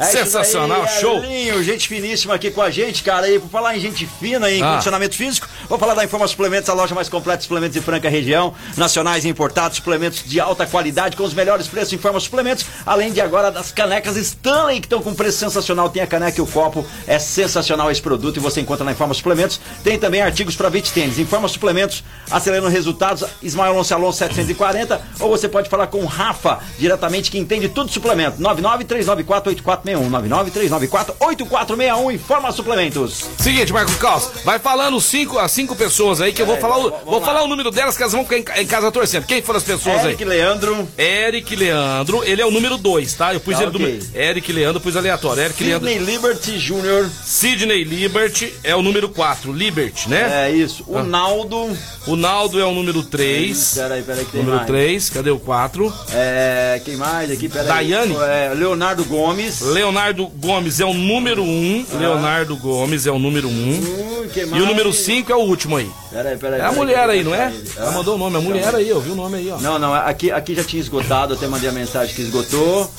[0.00, 1.22] É Sensacional, show.
[1.22, 3.28] Elinho, gente finíssima aqui com a gente, cara.
[3.28, 4.70] E por falar em gente fina, em ah.
[4.70, 8.08] condicionamento físico, vou falar da Informa Suplementos, a loja mais completa de suplementos de Franca
[8.08, 11.92] região, nacionais e importados, suplementos de alta qualidade com os melhores preços.
[11.92, 15.90] Informa Suplementos, além de agora das canecas Stanley que estão com preço sensacional.
[15.90, 19.12] Tem a caneca e o copo, é sensacional esse produto e você encontra na Informa
[19.12, 19.60] Suplementos.
[19.84, 21.18] Tem também artigos para beach tênis.
[21.18, 23.22] Informa Suplementos, acelerando resultados.
[23.42, 27.88] Ismael Alonso Alonso 740 ou você pode falar com o Rafa, diretamente que entende tudo
[27.88, 28.40] de suplemento.
[28.40, 29.52] 99394
[29.94, 32.14] 993948461.
[32.14, 33.24] Informa suplementos.
[33.38, 36.78] Seguinte, Marco Caos, vai falando cinco, as cinco pessoas aí que eu vou é, falar,
[36.78, 39.26] o, vou falar o número delas que elas vão ficar em, casa torcendo.
[39.26, 40.12] Quem foram as pessoas Eric aí?
[40.12, 40.88] Eric Leandro.
[40.96, 43.34] Eric Leandro, ele é o número dois, tá?
[43.34, 43.98] Eu pus tá, ele okay.
[43.98, 45.42] do Eric Leandro, pus aleatório.
[45.42, 46.12] Eric Sidney Leandro.
[46.12, 47.08] Liberty Jr.
[47.24, 50.46] Sidney Liberty é o número 4, Liberty, né?
[50.46, 50.84] É isso.
[50.86, 51.02] O ah.
[51.02, 51.76] Naldo.
[52.06, 53.74] O Naldo é o número 3.
[53.74, 55.92] Peraí, peraí, que tem Número 3, cadê o 4?
[56.12, 56.80] É.
[56.84, 57.48] Quem mais aqui?
[57.48, 57.68] Peraí.
[57.68, 58.16] Daiane?
[58.16, 59.60] É, Leonardo Gomes.
[59.70, 61.46] Leonardo Gomes é o número 1.
[61.46, 61.86] Um.
[61.92, 61.98] Ah.
[61.98, 63.50] Leonardo Gomes é o número 1.
[63.50, 63.78] Um.
[63.78, 65.90] Uh, e o número 5 é o último aí.
[66.10, 66.60] Peraí, peraí.
[66.60, 67.52] É a mulher aí, não é?
[67.76, 69.58] Ela mandou o nome, a mulher aí, eu vi o nome aí, ó.
[69.58, 72.90] Não, não, aqui, aqui já tinha esgotado, até mandei a mensagem que esgotou.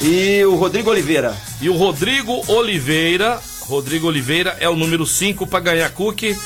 [0.00, 1.34] E o Rodrigo Oliveira.
[1.60, 6.36] E o Rodrigo Oliveira, Rodrigo Oliveira é o número 5 para ganhar cookie.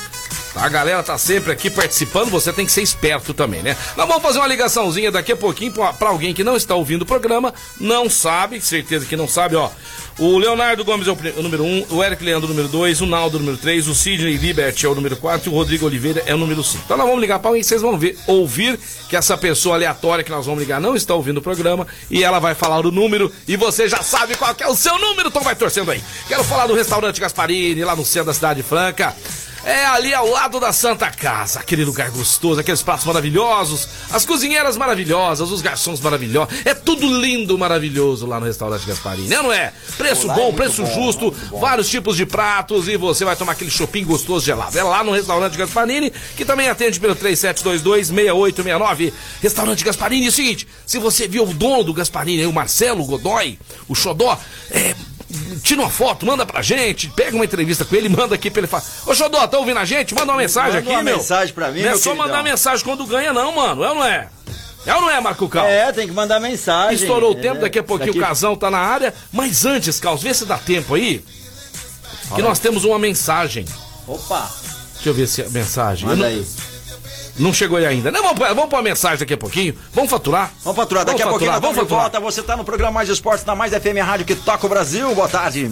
[0.54, 3.76] A galera tá sempre aqui participando, você tem que ser esperto também, né?
[3.96, 7.06] Nós vamos fazer uma ligaçãozinha daqui a pouquinho para alguém que não está ouvindo o
[7.06, 9.70] programa, não sabe, certeza que não sabe, ó.
[10.18, 13.06] O Leonardo Gomes é o, número 1, um, o Eric Leandro o número 2, o
[13.06, 16.24] Naldo o número 3, o Sidney Liberty é o número 4 e o Rodrigo Oliveira
[16.26, 16.82] é o número 5.
[16.84, 18.76] Então nós vamos ligar para alguém, vocês vão ver, ouvir
[19.08, 22.40] que essa pessoa aleatória que nós vamos ligar não está ouvindo o programa e ela
[22.40, 25.54] vai falar o número e você já sabe qual é o seu número, então vai
[25.54, 26.02] torcendo aí.
[26.26, 29.14] Quero falar do restaurante Gasparini, lá no centro da cidade franca.
[29.68, 34.78] É ali ao lado da Santa Casa, aquele lugar gostoso, aqueles pratos maravilhosos, as cozinheiras
[34.78, 36.54] maravilhosas, os garçons maravilhosos.
[36.64, 39.74] É tudo lindo, maravilhoso lá no restaurante Gasparini, não é?
[39.98, 43.52] Preço Olá, bom, é preço bom, justo, vários tipos de pratos e você vai tomar
[43.52, 44.78] aquele shopping gostoso gelado.
[44.78, 49.12] É lá no restaurante Gasparini, que também atende pelo 3722-6869.
[49.42, 53.58] Restaurante Gasparini, é o seguinte, se você viu o dono do Gasparini, o Marcelo Godoy,
[53.86, 54.94] o Xodó, é
[55.62, 58.66] tira uma foto, manda pra gente, pega uma entrevista com ele, manda aqui pra ele
[58.66, 58.84] falar.
[59.06, 60.14] Ô Xodó, tá ouvindo a gente?
[60.14, 61.16] Manda uma mensagem manda aqui, uma meu.
[61.18, 62.26] mensagem pra mim, Não é só queridão.
[62.26, 63.84] mandar mensagem quando ganha, não, mano.
[63.84, 64.28] É ou não é?
[64.86, 65.66] É ou não é, Marco Cal?
[65.66, 66.94] É, tem que mandar mensagem.
[66.94, 68.24] Estourou o tempo, daqui a pouquinho daqui...
[68.24, 69.12] o casão tá na área.
[69.32, 71.22] Mas antes, Carlos, vê se dá tempo aí.
[72.34, 73.64] Que nós temos uma mensagem.
[74.06, 74.50] Opa!
[74.94, 76.08] Deixa eu ver se a mensagem.
[76.08, 76.46] Manda aí.
[77.38, 78.10] Não chegou aí ainda.
[78.10, 79.74] Não, vamos, vamos pôr a mensagem daqui a pouquinho.
[79.92, 80.52] Vamos faturar?
[80.64, 81.04] Vamos faturar.
[81.04, 82.02] Daqui vamos a pouquinho vamos faturar.
[82.02, 82.20] volta.
[82.20, 85.14] Você está no programa Mais Esportes na Mais FM Rádio que toca o Brasil.
[85.14, 85.70] Boa tarde.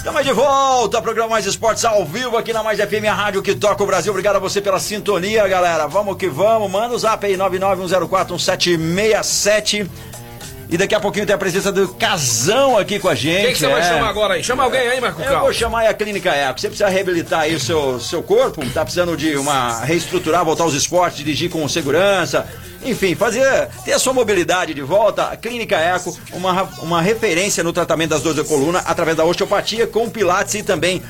[0.00, 3.54] Estamos de volta, programa Mais Esportes ao vivo aqui na Mais FM, a rádio que
[3.54, 4.10] toca o Brasil.
[4.10, 5.86] Obrigado a você pela sintonia, galera.
[5.86, 6.70] Vamos que vamos.
[6.70, 9.86] Manda o zap aí, 991041767.
[10.70, 13.42] E daqui a pouquinho tem a presença do Casão aqui com a gente.
[13.42, 13.70] Quem que você é.
[13.70, 14.44] vai chamar agora aí?
[14.44, 16.60] Chama alguém aí, Marco Eu vou chamar a Clínica Eco.
[16.60, 20.74] Você precisa reabilitar aí o seu, seu corpo, tá precisando de uma reestruturar, voltar aos
[20.74, 22.46] esportes, dirigir com segurança.
[22.84, 25.24] Enfim, fazer ter a sua mobilidade de volta.
[25.24, 29.88] A Clínica Eco, uma, uma referência no tratamento das dores da coluna através da osteopatia
[29.88, 31.02] com pilates e também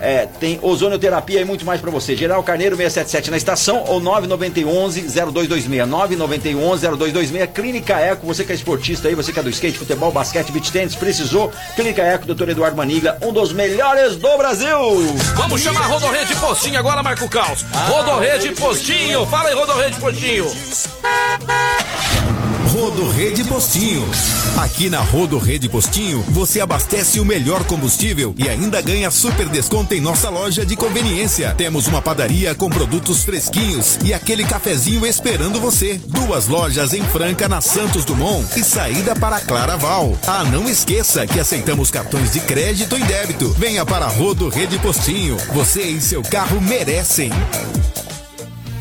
[0.00, 2.16] é, tem ozonioterapia e muito mais para você.
[2.16, 4.90] Geral Carneiro 677 na estação ou 991
[5.32, 5.88] 0226.
[5.88, 7.50] 991 0226.
[7.52, 10.70] Clínica Eco, você que é esportista aí, você que é do skate, futebol, basquete, beach
[10.70, 11.52] tênis, precisou.
[11.74, 14.78] Clínica Eco, doutor Eduardo Manigla, um dos melhores do Brasil.
[15.36, 17.64] Vamos chamar Rodorrede Postinho agora, Marco Caos.
[17.72, 19.26] Ah, Rodorrede Postinho.
[19.26, 20.46] Fala aí, Rodorrede Postinho.
[22.74, 24.04] Rodo Rede Postinho.
[24.56, 29.94] Aqui na Rodo Rede Postinho, você abastece o melhor combustível e ainda ganha super desconto
[29.94, 31.54] em nossa loja de conveniência.
[31.54, 36.00] Temos uma padaria com produtos fresquinhos e aquele cafezinho esperando você.
[36.04, 40.18] Duas lojas em Franca, na Santos Dumont e saída para Claraval.
[40.26, 43.50] Ah, não esqueça que aceitamos cartões de crédito e débito.
[43.50, 45.36] Venha para Rodo Rede Postinho.
[45.52, 47.30] Você e seu carro merecem.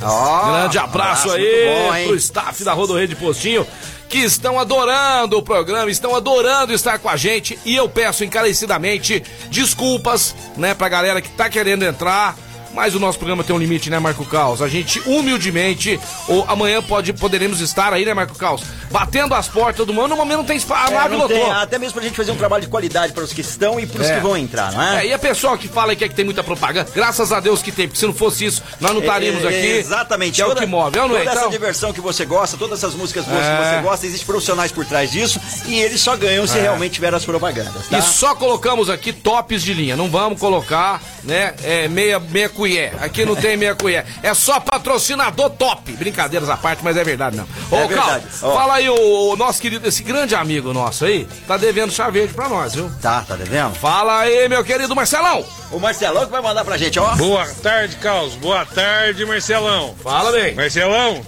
[0.02, 3.66] Oh, Grande abraço, abraço aí bom, pro staff da Rodo Rede Postinho
[4.14, 7.58] que estão adorando o programa, estão adorando estar com a gente.
[7.66, 12.38] E eu peço encarecidamente desculpas, né, pra galera que tá querendo entrar
[12.74, 14.62] mas o nosso programa tem um limite, né, Marco Caos?
[14.62, 18.64] A gente humildemente, ou amanhã pode, poderemos estar aí, né, Marco Caos?
[18.92, 21.94] Batendo as portas do mundo, no momento não tem espaço, a É, tem, até mesmo
[21.96, 24.16] pra gente fazer um trabalho de qualidade para os que estão e para os É.
[24.16, 25.04] que vão entrar, não é?
[25.06, 27.62] É, e a pessoa que fala que, é que tem muita propaganda, graças a Deus
[27.62, 29.68] que tem, porque se não fosse isso, nós não estaríamos É, aqui.
[29.68, 30.42] Exatamente.
[30.42, 31.20] É o Toda- que move, é não é?
[31.20, 33.58] Toda essa Então, diversão que você gosta, todas essas músicas boas É.
[33.58, 36.62] que você gosta, existem profissionais por trás disso e eles só ganham se É.
[36.62, 37.98] realmente tiver as propagandas, tá?
[37.98, 39.96] E só colocamos aqui tops de linha.
[39.96, 42.94] Não vamos colocar, né, é, meia, meia colher.
[43.02, 44.06] Aqui não tem meia colher.
[44.22, 45.92] É só patrocinador top.
[45.94, 47.44] Brincadeiras à parte, mas é verdade não.
[47.72, 48.26] Ô, É Cal, verdade.
[48.42, 48.54] Ó.
[48.54, 52.34] fala aí o, o nosso querido, esse grande amigo nosso aí, tá devendo chá verde
[52.34, 52.90] pra nós, viu?
[53.02, 53.76] Tá, tá devendo?
[53.76, 55.46] Fala aí, meu querido Marcelão.
[55.72, 57.16] O Marcelão que vai mandar pra gente, ó.
[57.16, 58.36] Boa tarde, Carlos.
[58.36, 59.96] Boa tarde, Marcelão.
[60.02, 60.56] Fala bem.
[60.56, 61.22] Marcelão,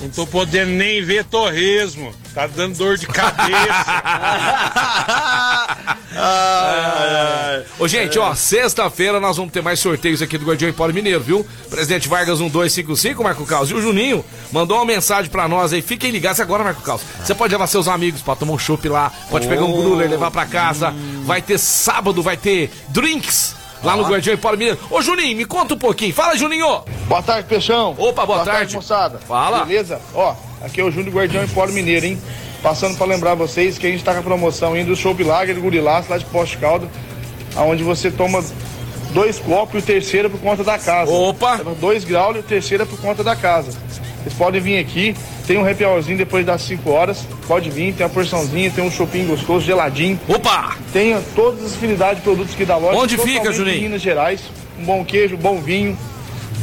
[0.00, 2.14] não tô podendo nem ver torresmo.
[2.34, 3.50] Tá dando dor de cabeça.
[7.78, 11.46] Ô, gente, ó, sexta-feira nós vamos ter mais sorteios aqui do Guardião Empório Mineiro, viu?
[11.68, 13.70] Presidente Vargas 1255, Marco Caos.
[13.70, 15.82] E o Juninho mandou uma mensagem pra nós aí.
[15.82, 17.00] Fiquem ligados agora, Marco Caos.
[17.24, 20.30] Você pode levar seus amigos pra tomar um chopp lá, pode pegar um gruler, levar
[20.30, 20.94] pra casa.
[21.24, 23.56] Vai ter sábado, vai ter drinks.
[23.82, 24.78] Lá no Guardião Empório Mineiro.
[24.90, 26.12] Ô, Juninho, me conta um pouquinho.
[26.12, 26.82] Fala, Juninho.
[27.08, 27.94] Boa tarde, Peixão.
[27.98, 28.74] Opa, boa, tarde.
[28.76, 29.18] moçada.
[29.18, 29.64] Fala.
[29.64, 30.00] Beleza?
[30.14, 32.20] Ó, aqui é o Júnior Guardião Empório Mineiro, hein?
[32.62, 35.54] Passando pra lembrar vocês que a gente tá com a promoção indo do Show Lager
[35.54, 36.88] do Gurilaço, lá de Poste Calda,
[37.56, 38.44] aonde você toma
[39.12, 41.10] dois copos e o terceiro é por conta da casa.
[41.10, 41.62] Opa!
[41.80, 43.72] Dois graus e o terceiro é por conta da casa.
[44.22, 45.16] Vocês podem vir aqui,
[45.50, 48.90] tem um happy hourzinho depois das 5 horas, pode vir, tem uma porçãozinha, tem um
[48.90, 50.16] shopping gostoso, geladinho.
[50.28, 50.76] Opa!
[50.92, 52.96] Tem todas as afinidades de produtos aqui da loja.
[52.96, 53.78] Onde fica, Juninho?
[53.78, 54.42] em Minas Gerais,
[54.78, 55.98] um bom queijo, um bom vinho.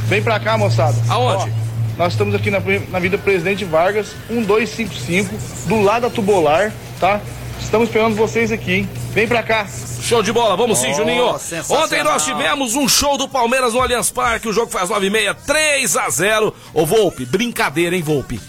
[0.05, 0.95] Vem pra cá, moçada.
[1.09, 1.51] Aonde?
[1.51, 5.35] Ó, nós estamos aqui na, na Vida Presidente Vargas, 1255,
[5.67, 7.19] do lado da Tubolar, tá?
[7.59, 8.89] Estamos esperando vocês aqui, hein?
[9.11, 9.67] Vem pra cá.
[10.01, 11.35] Show de bola, vamos sim, Oh, Juninho.
[11.71, 15.09] Ontem nós tivemos um show do Palmeiras no Allianz Parque, o jogo faz 9 e
[15.09, 18.39] meia, 3 a 0 Ô Volpe, brincadeira, hein, Volpe?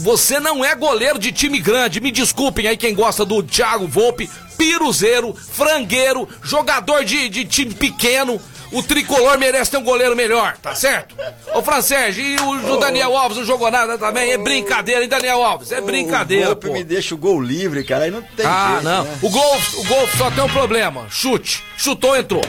[0.00, 4.30] Você não é goleiro de time grande, me desculpem aí quem gosta do Thiago Volpe,
[4.56, 8.40] piruzeiro, frangueiro, jogador de, de time pequeno.
[8.72, 11.16] O tricolor merece ter um goleiro melhor, tá certo?
[11.54, 14.30] Ô Francérgio, e o, o Daniel Alves não jogou nada também?
[14.30, 15.72] É brincadeira, hein, Daniel Alves?
[15.72, 16.72] É brincadeira, O golpe pô.
[16.74, 19.04] me deixa o gol livre, cara, aí não tem Ah, jeito, não.
[19.04, 19.18] né?
[19.22, 21.06] O gol, o gol só tem um problema.
[21.10, 21.64] Chute.
[21.76, 22.42] Chutou, entrou.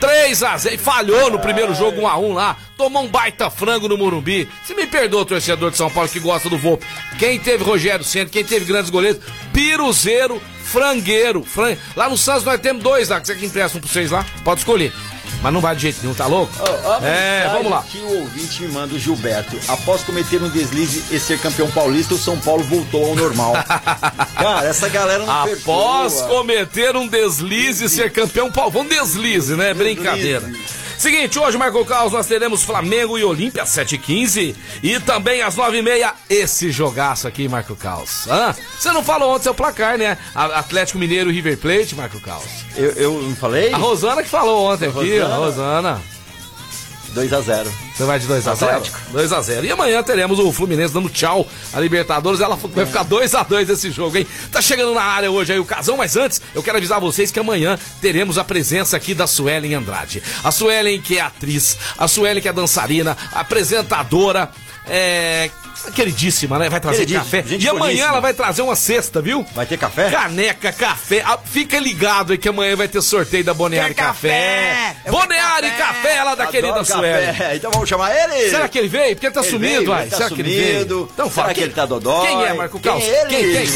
[0.00, 2.56] 3 a 0 Falhou no primeiro jogo 1 a 1 lá.
[2.76, 4.48] Tomou um baita frango no Morumbi.
[4.64, 6.86] Você me perdoa, torcedor de São Paulo que gosta do Volpe.
[7.18, 9.20] Quem teve Rogério Centro, quem teve grandes goleiros,
[9.52, 11.42] piruzeiro, frangueiro.
[11.44, 11.76] Fran...
[11.96, 14.24] Lá no Santos nós temos dois lá, que você que empresta um pra vocês lá.
[14.44, 14.92] Pode escolher.
[15.42, 16.52] Mas não vai de jeito nenhum, tá louco?
[16.60, 17.82] A é, vamos lá.
[17.82, 19.56] Que o ouvinte me manda o Gilberto.
[19.68, 23.52] Após cometer um deslize e ser campeão paulista, o São Paulo voltou ao normal.
[24.34, 26.28] Cara, essa galera não Após perdoa.
[26.38, 28.80] cometer um deslize e ser campeão Paulo.
[28.80, 29.72] Um deslize, né?
[29.74, 30.50] Brincadeira.
[30.98, 36.12] Seguinte, hoje, Marco Caos, nós teremos Flamengo e Olímpia às 7h15 e também às 9h30
[36.28, 38.26] esse jogaço aqui, Marco Caos.
[38.28, 38.52] Hã?
[38.78, 40.18] Você não falou ontem seu placar, né?
[40.34, 42.44] A- Atlético Mineiro e River Plate, Marco Caos.
[42.76, 43.72] Eu, eu não falei?
[43.72, 45.34] A Rosana que falou ontem aqui, Rosana?
[45.34, 46.02] a Rosana.
[47.18, 47.66] 2x0.
[47.94, 48.52] Você vai de 2x0?
[48.52, 48.98] Atlético.
[49.12, 49.64] 2x0.
[49.64, 52.40] E amanhã teremos o Fluminense dando tchau à Libertadores.
[52.40, 54.26] Ela vai ficar 2x2 esse jogo, hein?
[54.52, 57.38] Tá chegando na área hoje aí o Casão, mas antes eu quero avisar vocês que
[57.40, 60.22] amanhã teremos a presença aqui da Suelen Andrade.
[60.44, 64.50] A Suelen que é atriz, a Suelen que é dançarina, apresentadora,
[64.88, 65.50] é.
[65.94, 66.68] Queridíssima, né?
[66.68, 67.42] Vai trazer café.
[67.46, 68.08] gente E amanhã boníssima.
[68.08, 69.46] ela vai trazer uma cesta, viu?
[69.54, 70.10] Vai ter café?
[70.10, 71.22] Caneca, café.
[71.24, 74.28] Ah, Fica ligado aí que amanhã vai ter sorteio da Boneari Café.
[75.04, 75.10] café?
[75.10, 76.92] Boneari quero Café, lá da Adoro querida café.
[76.92, 77.56] Suelen.
[77.56, 78.50] Então vamos chamar ele?
[78.50, 79.14] Será que ele veio?
[79.14, 80.06] Porque ele tá Ele sumido, veio, vai.
[80.08, 80.72] tá Será que ele veio?
[80.74, 81.10] sumido?
[81.14, 81.46] Então fala.
[81.46, 82.26] Será que quem- ele tá dodói?
[82.26, 83.04] Quem é, Marco Quem Caos?
[83.04, 83.28] é ele?
[83.28, 83.68] Quem, quem?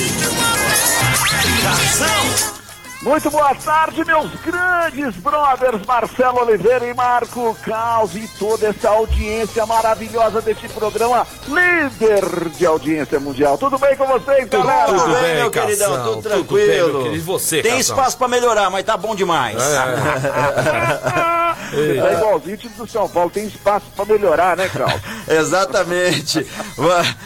[3.02, 9.66] Muito boa tarde, meus grandes brothers Marcelo Oliveira e Marco Caos e toda essa audiência
[9.66, 13.58] maravilhosa deste programa líder de audiência mundial.
[13.58, 14.86] Tudo bem com vocês, galera?
[14.86, 16.92] Tudo bem, bem, meu Casão, queridão, tudo tudo bem, tranquilo.
[16.92, 17.16] meu querido.
[17.16, 17.80] E você, Tem Casão?
[17.80, 19.56] espaço pra melhorar, mas tá bom demais.
[21.72, 25.00] É igualzinho o time do São Paulo, tem espaço pra melhorar, né, Caos?
[25.26, 26.46] Exatamente.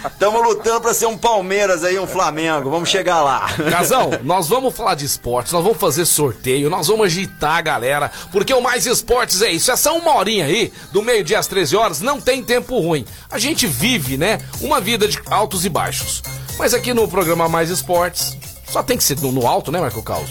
[0.06, 2.70] Estamos lutando pra ser um Palmeiras aí, um Flamengo.
[2.70, 3.46] Vamos chegar lá.
[3.70, 8.10] Casão, nós vamos falar de esportes, nós vamos fazer sorteio, nós vamos agitar a galera,
[8.30, 12.00] porque o Mais Esportes é isso, essa uma horinha aí, do meio-dia às 13 horas,
[12.00, 13.04] não tem tempo ruim.
[13.28, 16.22] A gente vive, né, uma vida de altos e baixos.
[16.56, 18.36] Mas aqui no programa Mais Esportes,
[18.68, 20.30] só tem que ser no, no alto, né, Marco Caos?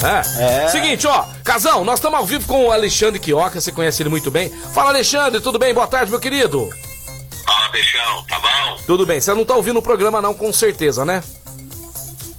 [0.00, 0.64] É.
[0.64, 0.68] É.
[0.68, 4.30] Seguinte, ó, Casão, nós estamos ao vivo com o Alexandre Quioca, você conhece ele muito
[4.30, 4.48] bem.
[4.72, 5.74] Fala, Alexandre, tudo bem?
[5.74, 6.70] Boa tarde, meu querido.
[7.44, 8.78] Fala, Peixão, tá bom?
[8.86, 11.22] Tudo bem, você não tá ouvindo o programa não, com certeza, né?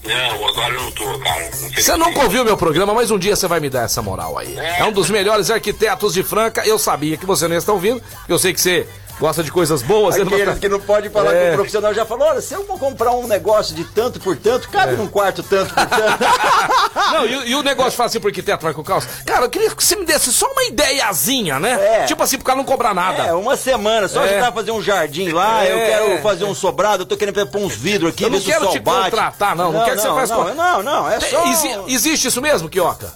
[0.04, 1.52] Não, agora eu não tô, cara.
[1.76, 4.58] Você nunca ouviu meu programa, mas um dia você vai me dar essa moral aí.
[4.58, 6.66] É um dos melhores arquitetos de Franca.
[6.66, 8.02] Eu sabia que você não ia estar ouvindo.
[8.28, 8.88] Eu sei que você
[9.20, 10.16] gosta de coisas boas.
[10.16, 11.48] não vai Aquele ficar- que não pode falar É.
[11.48, 14.36] com o profissional já falou: olha, se eu vou comprar um negócio de tanto por
[14.38, 16.20] tanto, cabe num quarto tanto por tanto.
[17.14, 19.06] Não, e, e o negócio fala assim pro arquiteto Marco Caos.
[19.26, 21.72] Cara, eu queria que você me desse só uma ideiazinha, né?
[22.02, 22.06] É.
[22.06, 23.24] Tipo assim, pro cara não cobrar nada.
[23.24, 24.30] É, uma semana, só É.
[24.32, 25.86] ajudar a fazer um jardim lá, eu É.
[25.88, 28.80] quero fazer um sobrado, eu tô querendo pôr uns vidros aqui, Eu não quero te
[28.80, 29.12] bate.
[29.12, 29.72] contratar, não.
[29.72, 31.46] Não, quero que você faça não, não, não, é Tem- só...
[31.52, 33.12] exi- existe isso mesmo, Kioca?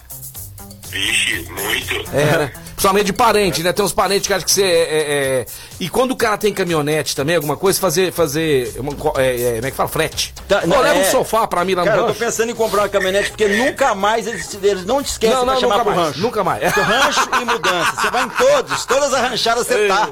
[0.88, 1.94] Vixe, muito.
[2.16, 2.52] É, né?
[2.84, 3.72] Principalmente de parente, né?
[3.72, 5.46] Tem uns parentes que acham que você é, é- é-
[5.80, 8.12] E quando o cara tem caminhonete também, alguma coisa, fazer.
[8.12, 9.88] fazer uma é, é, como é que fala?
[9.88, 10.34] Frete.
[10.46, 11.08] Tá, não, leva é.
[11.08, 12.20] um sofá pra mim lá no Cara, eu tô rancho.
[12.20, 15.52] pensando em comprar uma caminhonete, porque nunca mais eles, eles não te esquecem Não, não,
[15.54, 16.20] pra chamar nunca pro mais, rancho.
[16.20, 16.72] nunca mais.
[16.72, 17.96] Rancho e mudança.
[18.02, 20.10] Você vai em todos, todas as ranchadas você tá.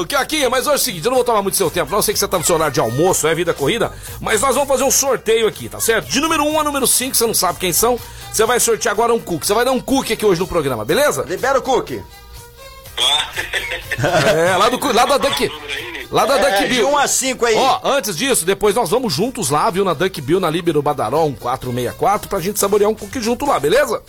[0.00, 1.98] Ô, Kioquinha, mas hoje é o seguinte, eu não vou tomar muito seu tempo, não.
[1.98, 4.54] Eu sei que você tá no seu horário de almoço, é vida corrida, mas nós
[4.54, 6.08] vamos fazer um sorteio aqui, tá certo?
[6.08, 7.98] De número 1 a número 5, você não sabe quem são.
[8.32, 9.46] Você vai sortear agora um cookie.
[9.46, 11.24] Você vai dar um cookie aqui hoje no programa, beleza?
[11.28, 12.02] Libera o cookie.
[13.98, 15.50] É, lá, do, lá da Duck.
[16.10, 16.88] Lá da É, Duck de Bill.
[16.90, 17.54] 1 a 5 aí.
[17.56, 21.24] Ó, antes disso, depois nós vamos juntos lá, viu, na Duck Bill, na Libero Badaró
[21.26, 24.02] 1464, pra gente saborear um cookie junto lá, beleza?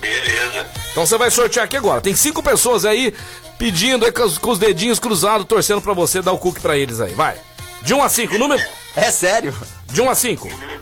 [0.00, 0.66] Beleza.
[0.90, 2.00] Então você vai sortear aqui agora.
[2.00, 3.14] Tem cinco pessoas aí
[3.58, 6.76] pedindo aí com os, com os dedinhos cruzados, torcendo pra você dar o cookie pra
[6.76, 7.14] eles aí.
[7.14, 7.36] Vai.
[7.82, 8.62] De 1 a 5, número.
[8.96, 9.54] É sério?
[9.92, 10.48] De 1 a 5.
[10.48, 10.80] Número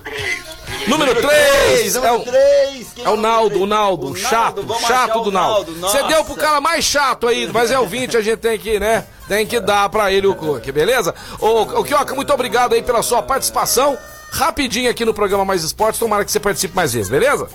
[0.89, 1.27] Número 3.
[1.27, 5.73] três, É número o, é o Naldo, o Naldo, O chato, Naldo, chato do Naldo.
[5.81, 8.79] Você deu pro cara mais chato aí, mas é o 20, a gente tem que,
[8.81, 9.05] né?
[9.29, 11.15] Tem que dar pra ele o cookie, beleza?
[11.39, 13.97] Ô, ô Kioca, muito obrigado aí pela sua participação.
[14.33, 17.49] Rapidinho aqui no programa Mais Esportes, tomara que você participe mais vezes, beleza?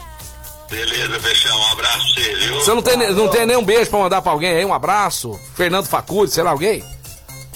[0.69, 1.57] Beleza, Peixão.
[1.57, 2.55] Um abraço pra você, viu?
[2.55, 4.65] Você não tem, não tem nenhum beijo pra mandar pra alguém aí?
[4.65, 5.39] Um abraço?
[5.55, 6.83] Fernando Facundi, sei lá, alguém?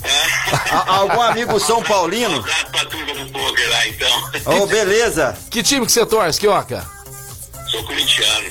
[0.71, 2.43] A- algum amigo São Paulino?
[2.71, 3.31] pra turma do
[3.61, 4.63] poker lá, então.
[4.63, 5.37] Ô, beleza.
[5.49, 6.85] Que time que você torce, Kioca?
[7.69, 8.49] Sou corintiano.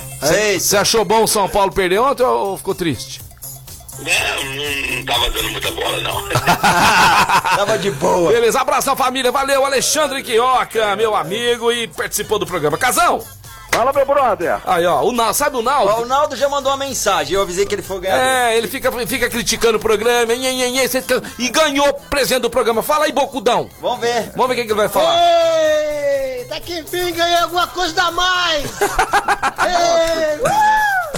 [0.59, 3.21] Você achou bom o São Paulo perder ontem ou ficou triste?
[3.99, 6.27] Não, não, não tava dando muita bola, não.
[7.55, 8.33] Tava de boa.
[8.33, 12.79] Beleza, abraço à família, valeu, Alexandre Quioca, meu amigo, e participou do programa.
[12.79, 13.23] Casão!
[13.73, 14.61] Fala, meu brother!
[14.67, 15.91] Aí, ó, o Naldo, sabe o Naldo?
[15.93, 18.19] Ó, o Naldo já mandou uma mensagem, eu avisei que ele foi ganhar.
[18.51, 22.83] É, ele fica, fica criticando o programa, nhe, você fica- e ganhou presente do programa.
[22.83, 23.71] Fala aí, Bocudão.
[23.81, 24.31] Vamos ver.
[24.37, 25.17] Vamos ver o que, que ele vai falar.
[25.19, 28.65] Eita, que enfim ganhei alguma coisa da mais!
[29.65, 30.41] Ei,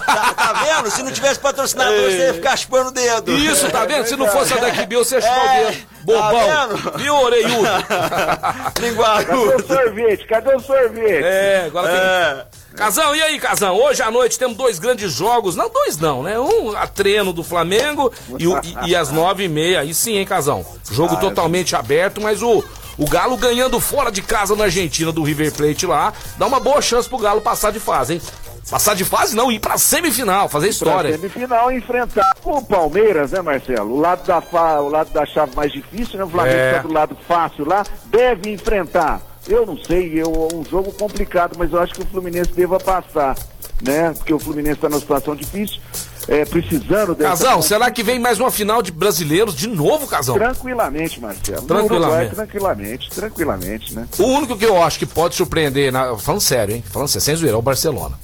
[0.04, 0.90] Tá, tá vendo?
[0.90, 2.10] Se não tivesse patrocinado Ei.
[2.10, 3.32] você, ia ficar chupando o dedo.
[3.32, 4.04] Isso, tá vendo?
[4.06, 5.86] Se não fosse a Duck Bill, você ia chupar É, o dedo.
[6.04, 6.46] Bobão.
[6.46, 6.68] tá?
[6.96, 7.62] Viu, orelhudo?
[8.74, 9.56] Cadê Linguarudo.
[9.56, 10.26] o sorvete?
[10.26, 11.24] Cadê o sorvete?
[11.24, 11.96] É, agora tem...
[11.98, 12.46] É.
[12.76, 13.76] Casão, e aí, Casão?
[13.76, 15.54] Hoje à noite temos dois grandes jogos.
[15.54, 16.38] Não, dois não, né?
[16.38, 19.80] Um a treino do Flamengo e, o- e- e às nove e meia.
[19.80, 20.64] Aí sim, hein, Casão?
[20.90, 22.64] Jogo totalmente aberto, mas o,
[22.96, 26.80] o Galo ganhando fora de casa na Argentina do River Plate lá, dá uma boa
[26.80, 28.22] chance pro Galo passar de fase, hein?
[28.70, 31.12] Passar de fase não, ir pra semifinal, fazer Pra história.
[31.18, 33.92] semifinal enfrentar o Palmeiras, né, Marcelo?
[33.94, 34.80] O lado da, fa...
[34.80, 36.24] o lado da chave mais difícil, né?
[36.24, 36.70] O Flamengo É.
[36.76, 39.20] está do lado fácil lá, deve enfrentar.
[39.48, 43.36] Eu não sei, é um jogo complicado, mas eu acho que o Fluminense deva passar,
[43.82, 44.14] né?
[44.16, 45.80] Porque o Fluminense está numa situação difícil,
[46.28, 50.36] é, precisando dessa Casão, será que vem mais uma final de brasileiros de novo, Casão?
[50.36, 51.62] Tranquilamente, Marcelo.
[51.62, 51.94] Tranquilamente.
[52.06, 54.06] Uruguai, tranquilamente, tranquilamente, né?
[54.16, 56.84] O único que eu acho que pode surpreender, na- falando sério, hein?
[56.92, 58.16] Falando sério, sem zoeira, é o Barcelona.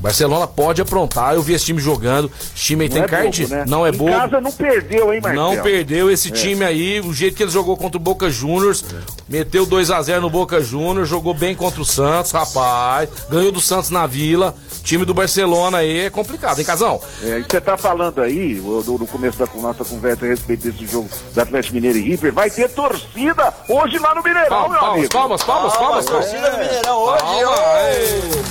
[0.00, 2.30] Barcelona pode aprontar, eu vi esse time jogando.
[2.54, 3.64] Esse time aí Não tem é card, né?
[3.66, 4.10] não é bobo.
[4.10, 5.54] casa não perdeu, hein, Marcelo?
[5.56, 6.32] Não perdeu esse É.
[6.32, 8.84] time aí, o jeito que ele jogou contra o Boca Juniors,
[9.28, 13.60] meteu 2 a 0 no Boca Juniors, jogou bem contra o Santos, rapaz, ganhou do
[13.60, 14.54] Santos na Vila.
[14.82, 16.98] Time do Barcelona aí é complicado, hein, Casão?
[17.22, 21.08] É, e você tá falando aí, no começo da nossa conversa a respeito desse jogo
[21.34, 24.98] do Atlético Mineiro e River, vai ter torcida hoje lá no Mineirão, Palmas, meu palmas,
[24.98, 25.12] amigo.
[25.12, 26.30] palmas, palmas, palmas, palmas.
[26.30, 27.22] Torcida do Mineirão hoje,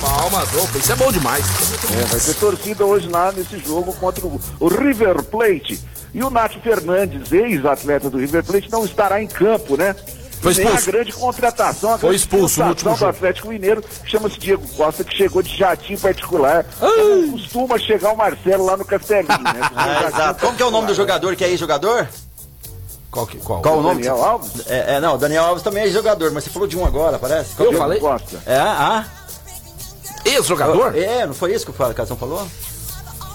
[0.00, 1.39] palmas, opa, isso é bom demais.
[1.40, 5.80] É, vai ter torcida hoje lá nesse jogo contra o, o River Plate.
[6.12, 9.94] E o Nath Fernandes, ex-atleta do River Plate, não estará em campo, né?
[10.40, 10.90] Foi Tem a expulso.
[10.90, 13.10] grande contratação, a Foi grande expulso no contratação último do jogo.
[13.10, 16.64] Atlético Mineiro, chama-se Diego Costa, que chegou de jatinho particular.
[16.78, 19.60] Como costuma chegar o Marcelo lá no Castelinho, né?
[19.76, 20.40] Ah, exato.
[20.40, 22.08] Como que é o nome do jogador que é ex-jogador?
[23.10, 23.60] Qual, que, qual?
[23.60, 23.96] Qual o nome?
[24.02, 24.66] Daniel Alves?
[24.68, 27.54] É, é, não, Daniel Alves também é ex-jogador, mas você falou de um agora, parece.
[27.56, 27.78] Qual Eu que é?
[27.80, 28.00] falei?
[28.00, 28.42] Costa.
[28.46, 29.04] É, ah?
[30.24, 30.96] Ex-jogador?
[30.96, 32.46] É, não foi isso que o Casão falou?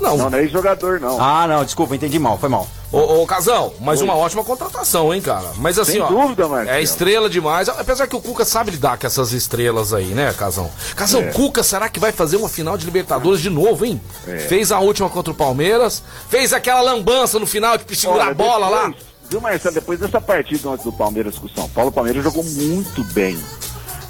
[0.02, 0.18] Não.
[0.18, 1.22] Não, não é jogador, não.
[1.22, 2.68] Ah, não, desculpa, entendi mal, foi mal.
[2.92, 5.48] Ô, ô, Casão, mas uma ótima contratação, hein, cara?
[5.58, 6.08] Mas assim, Sem ó.
[6.08, 6.78] dúvida, Marcelo.
[6.78, 7.70] É estrela demais.
[7.70, 10.70] Apesar que o Cuca sabe lidar com essas estrelas aí, né, Casão?
[10.98, 11.32] Casão, É.
[11.32, 14.02] Cuca, será que vai fazer uma final de Libertadores de novo, hein?
[14.28, 14.38] É.
[14.40, 18.68] Fez a última contra o Palmeiras, fez aquela lambança no final de segurar a bola
[18.68, 18.84] lá.
[18.88, 22.22] depois- Viu, Marcelo, depois dessa partida antes do Palmeiras com o São Paulo, o Palmeiras
[22.24, 23.40] jogou muito bem.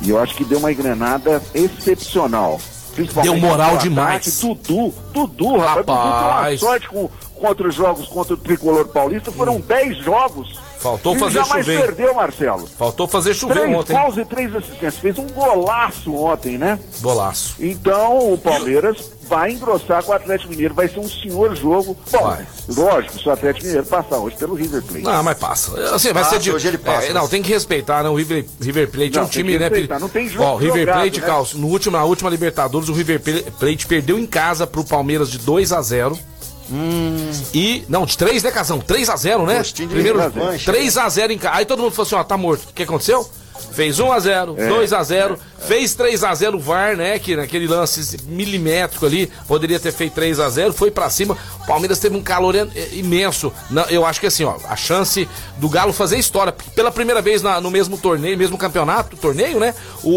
[0.01, 2.59] E eu acho que deu uma engrenada excepcional.
[3.23, 4.39] Deu moral demais.
[4.39, 6.59] Dudu, Dudu, rapaz, Dudu Rapaz.
[6.61, 9.31] sorte com, contra os jogos contra o Tricolor Paulista.
[9.31, 10.59] Foram 10 jogos.
[10.85, 11.81] Faltou Ele fazer jamais chover.
[11.81, 12.67] perdeu, Marcelo.
[12.77, 13.93] Faltou fazer chover Três ontem.
[13.97, 14.97] gols e três assistências.
[14.97, 16.77] Fez um golaço ontem, né?
[17.01, 17.55] Golaço.
[17.59, 20.75] Então o Palmeiras vai engrossar com o Atlético Mineiro.
[20.75, 21.97] Vai ser um senhor jogo.
[22.11, 22.37] Bom,
[22.83, 25.01] lógico, se o Atlético Mineiro passar hoje pelo River Plate.
[25.03, 25.71] Não, mas passa.
[25.95, 26.51] Assim, vai Passa, ser de...
[26.51, 27.07] hoje ele passa.
[27.07, 28.09] É, não, tem que respeitar, né?
[28.09, 29.67] O River, River Plate é Não, um tem time, que né?
[29.69, 31.25] respeitar, não tem jogo Ó, o River jogado, Plate, né?
[31.25, 33.19] Carlos, no último, na última Libertadores, o River
[33.57, 36.17] Plate perdeu em casa pro Palmeiras de 2 a 0
[37.53, 37.83] E.
[37.87, 38.79] Não, de 3, né, Casão?
[38.79, 39.61] 3 a 0 né?
[39.87, 40.19] Primeiro.
[40.19, 41.55] revanche, 3 a 0 em casa.
[41.57, 42.69] Aí todo mundo falou assim: ó, tá morto.
[42.69, 43.27] O que aconteceu?
[43.71, 44.67] Fez 1 a 0 É.
[44.67, 47.17] 2 a 0 fez 3 a 0 o VAR, né?
[47.19, 51.37] Que naquele lance milimétrico ali, poderia ter feito 3 a 0 foi pra cima.
[51.63, 53.51] O Palmeiras teve um calor en- imenso.
[53.89, 56.53] Eu acho que assim, ó, a chance do Galo fazer história.
[56.75, 59.73] Pela primeira vez na- no mesmo torneio, mesmo campeonato, torneio, né?
[60.03, 60.09] O,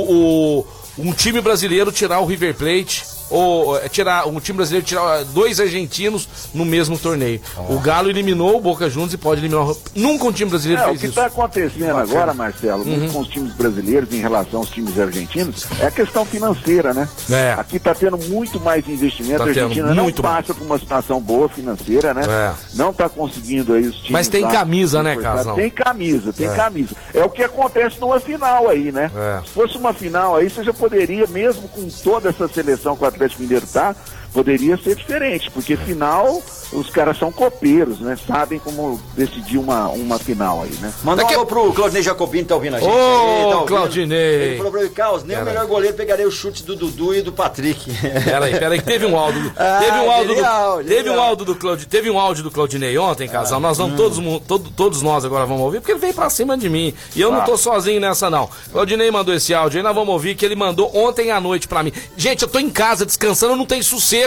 [0.61, 0.66] o-
[0.99, 3.05] um time brasileiro tirar o River Plate.
[3.31, 7.41] Ou é, tirar um time brasileiro tirar dois argentinos no mesmo torneio.
[7.68, 9.68] O Galo eliminou o Boca Juniors e pode eliminar.
[9.68, 11.14] o- Nunca um time brasileiro É, o fez que isso.
[11.20, 12.03] está acontecendo Bacana.
[12.03, 13.09] agora, Marcelo, Uhum.
[13.11, 17.09] com os times brasileiros em relação aos times argentinos, é a questão financeira, né?
[17.31, 17.55] É.
[17.59, 19.39] Aqui está tendo muito mais investimento.
[19.39, 22.22] Tá a Argentina não passa por uma situação boa financeira, né?
[22.29, 22.53] É.
[22.74, 24.11] Não está conseguindo aí os times.
[24.11, 25.16] Mas tem lá camisa, né.
[25.16, 25.55] Casão?
[25.55, 26.55] Tem camisa, tem É.
[26.55, 26.95] camisa.
[27.14, 29.11] É o que acontece numa final aí, né?
[29.14, 29.41] É.
[29.45, 33.07] Se fosse uma final aí, você já poderia, mesmo com toda essa seleção que o
[33.18, 33.94] Atlético Mineiro tá,
[34.33, 38.16] poderia ser diferente, porque final os caras são copeiros, né?
[38.26, 40.93] Sabem como decidir uma, uma final aí, né?
[41.03, 42.89] Manda um alô pro Claudinei Jacobini, tá ouvindo a gente?
[42.91, 43.64] Ô, aí, tá?
[43.66, 44.18] Claudinei.
[44.18, 45.68] Ele falou pra mim, Carlos, nem o Pera melhor aí.
[45.68, 47.91] goleiro pegaria o chute do Dudu e do Patrick.
[48.24, 49.43] Peraí, peraí, que teve um áudio.
[49.43, 52.45] do- Ah, teve um áudio genial, do, teve um áudio do Claudi, teve um áudio
[52.45, 53.59] do Claudinei ontem, casal.
[53.61, 56.57] nós vamos todos, mu- todo- todos nós agora vamos ouvir, porque ele veio pra cima
[56.57, 56.93] de mim.
[57.16, 58.49] E eu não tô sozinho nessa, não.
[58.70, 61.83] Claudinei mandou esse áudio aí, nós vamos ouvir que ele mandou ontem à noite pra
[61.83, 61.93] mim.
[62.16, 64.17] Gente, eu tô em casa descansando, eu não tenho sossego.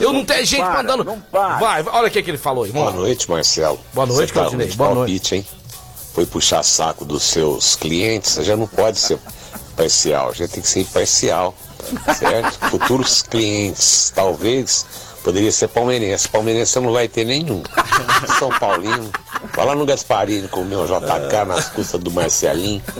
[0.00, 1.04] Eu não tenho gente para, mandando.
[1.04, 1.58] não para.
[1.58, 2.72] Vai, olha o que, que ele falou aí.
[2.72, 3.78] Boa noite, Marcelo.
[3.92, 4.68] Boa noite, Você tá Claudinei.
[4.68, 5.46] Boa palpite, hein?
[6.14, 9.18] Foi puxar saco dos seus clientes, você já não pode ser
[9.76, 11.54] parcial, já tem que ser imparcial,
[12.18, 12.58] certo?
[12.70, 14.84] Futuros clientes, talvez,
[15.22, 16.28] poderia ser palmeirense.
[16.28, 17.62] Palmeirense você não vai ter nenhum.
[18.38, 19.10] São Paulino,
[19.54, 22.82] vai lá no Gasparini comer um JK nas custas do Marcelinho.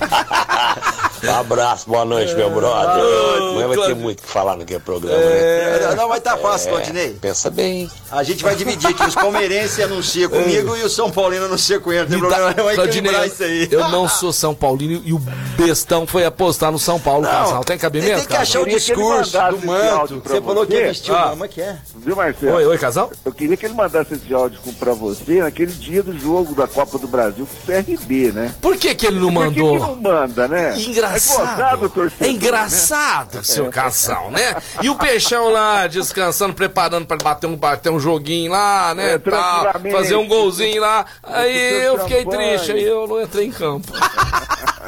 [1.23, 3.05] Um abraço, boa noite, meu brother.
[3.51, 5.95] Amanhã vai ter muito o que falar naquele programa, É, né?
[5.97, 7.11] não vai estar fácil, É, Claudinei.
[7.21, 7.91] Pensa bem.
[8.11, 9.03] A gente vai dividir aqui.
[9.05, 12.09] Os palmeirenses anunciam comigo e o São Paulino anuncia com ele.
[12.09, 13.69] Não tem dá- problema, vai Claudinei, isso aí.
[13.71, 15.19] Eu não sou São Paulino e o
[15.57, 17.65] bestão foi apostar no São Paulo, casal.
[17.65, 18.19] Tem cabimento?
[18.19, 20.23] Tem que achar o que discurso do manto.
[20.25, 21.35] Você falou que o Ah.
[21.45, 21.77] É que é?
[22.01, 22.57] Viu, Marcelo?
[22.57, 23.11] Oi, oi, casal?
[23.25, 26.97] Eu queria que ele mandasse esse áudio pra você naquele dia do jogo da Copa
[26.99, 28.55] do Brasil com o CRB, né?
[28.61, 29.79] Por que que ele não Por que que mandou?
[29.79, 30.79] não manda, né?
[30.79, 31.87] Engraçado.
[31.87, 33.43] É torcedor, É engraçado, né?
[33.43, 34.57] seu casal, né?
[34.83, 39.15] E o Peixão lá, descansando, preparando pra bater um, bater um joguinho lá, né?
[39.15, 41.05] É, tal, fazer um golzinho lá.
[41.23, 42.49] Aí eu fiquei champanhe.
[42.59, 43.93] triste, aí eu não entrei em campo.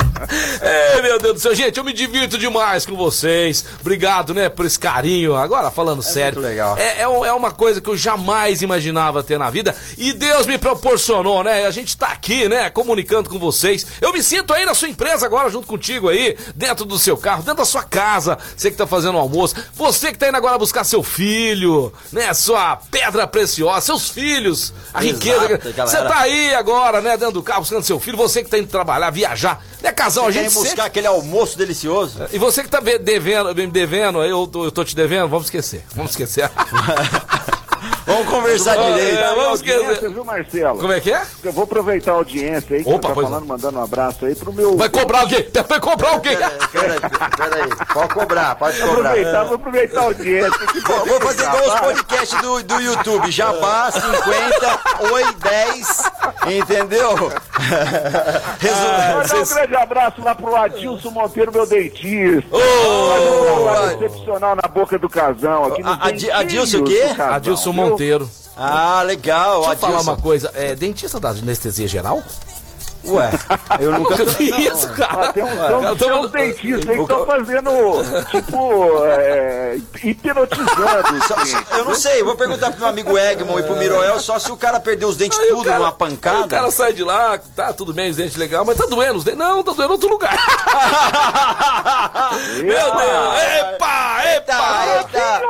[0.61, 3.65] É, meu Deus do céu, gente, eu me divirto demais com vocês.
[3.81, 5.35] Obrigado, né, por esse carinho.
[5.35, 6.41] Agora, falando sério.
[6.41, 6.77] muito legal.
[6.77, 9.75] É, é, é uma coisa que eu jamais imaginava ter na vida.
[9.97, 11.67] E Deus me proporcionou, né?
[11.67, 13.87] A gente tá aqui, né, comunicando com vocês.
[14.01, 17.43] Eu me sinto aí na sua empresa agora, junto contigo aí, dentro do seu carro,
[17.43, 18.39] dentro da sua casa.
[18.57, 19.55] Você que tá fazendo o almoço.
[19.75, 22.33] Você que tá indo agora buscar seu filho, né?
[22.35, 25.59] Sua pedra preciosa, seus filhos, a Exato, riqueza.
[25.73, 25.87] galera.
[25.87, 28.17] Você tá aí agora, né, dentro do carro, buscando seu filho.
[28.17, 29.63] Você que tá indo trabalhar, viajar.
[29.83, 32.27] Né, casal, a gente buscar sente- aquele almoço delicioso?
[32.33, 35.47] e você que tá ve- devendo, me devendo, eu tô, eu tô te devendo, vamos
[35.47, 35.85] esquecer.
[35.95, 36.51] Vamos esquecer.
[38.07, 39.21] Vamos conversar É, direito.
[39.21, 40.11] vamos Audiência, esquecer.
[40.11, 40.79] viu, Marcelo?
[40.81, 41.23] Como é que é?
[41.45, 44.53] Eu vou aproveitar a audiência aí que Opa, tá falando, mandando um abraço aí pro
[44.53, 44.77] meu...
[44.77, 45.49] Vai cobrar o quê?
[45.69, 46.37] Vai cobrar o quê?
[46.73, 46.99] Peraí,
[47.37, 47.69] peraí.
[47.95, 49.11] Pode cobrar, pode Vou cobrar.
[49.11, 50.51] aproveitar, vou aproveitar a audiência.
[50.87, 53.31] Vou, vou fazer igual os podcasts do, do YouTube.
[53.31, 56.03] Jabá, 50, oi, 10.
[56.59, 57.33] Entendeu?
[58.43, 59.19] Ah, Resumo.
[59.19, 62.49] Mandar um grande abraço lá pro Adilson Monteiro, meu dentista.
[62.55, 65.65] Ô, um trabalho excepcional na boca do casão.
[65.67, 67.03] Aqui no A- Adi- Adilson o quê?
[67.19, 68.29] Adilson Monteiro.
[68.57, 69.61] Ah, legal.
[69.61, 70.11] Deixa eu falar Adilson.
[70.13, 72.23] uma coisa, é dentista da anestesia geral?
[73.05, 73.31] Ué,
[73.81, 75.29] eu nunca vi isso, cara.
[75.29, 77.71] Ah, tem Ué, tô- tem uns dentistas aí que estão fazendo,
[78.31, 81.25] tipo, é, hipnotizando.
[81.27, 81.71] Só- clientes.
[81.79, 84.57] eu não sei, vou perguntar pro meu amigo Egmont e pro Miroel só se o
[84.57, 86.49] cara perdeu os dentes Aí tudo cara- numa Aí o pancada.
[86.49, 89.39] cara sai de lá, tá tudo bem, os dentes legal, mas tá doendo os dentes.
[89.41, 90.37] Não, tá doendo em outro lugar.
[92.63, 93.43] Meu Deus!
[93.61, 94.21] Epa!
[94.37, 94.85] Epa!
[94.99, 95.43] Eita,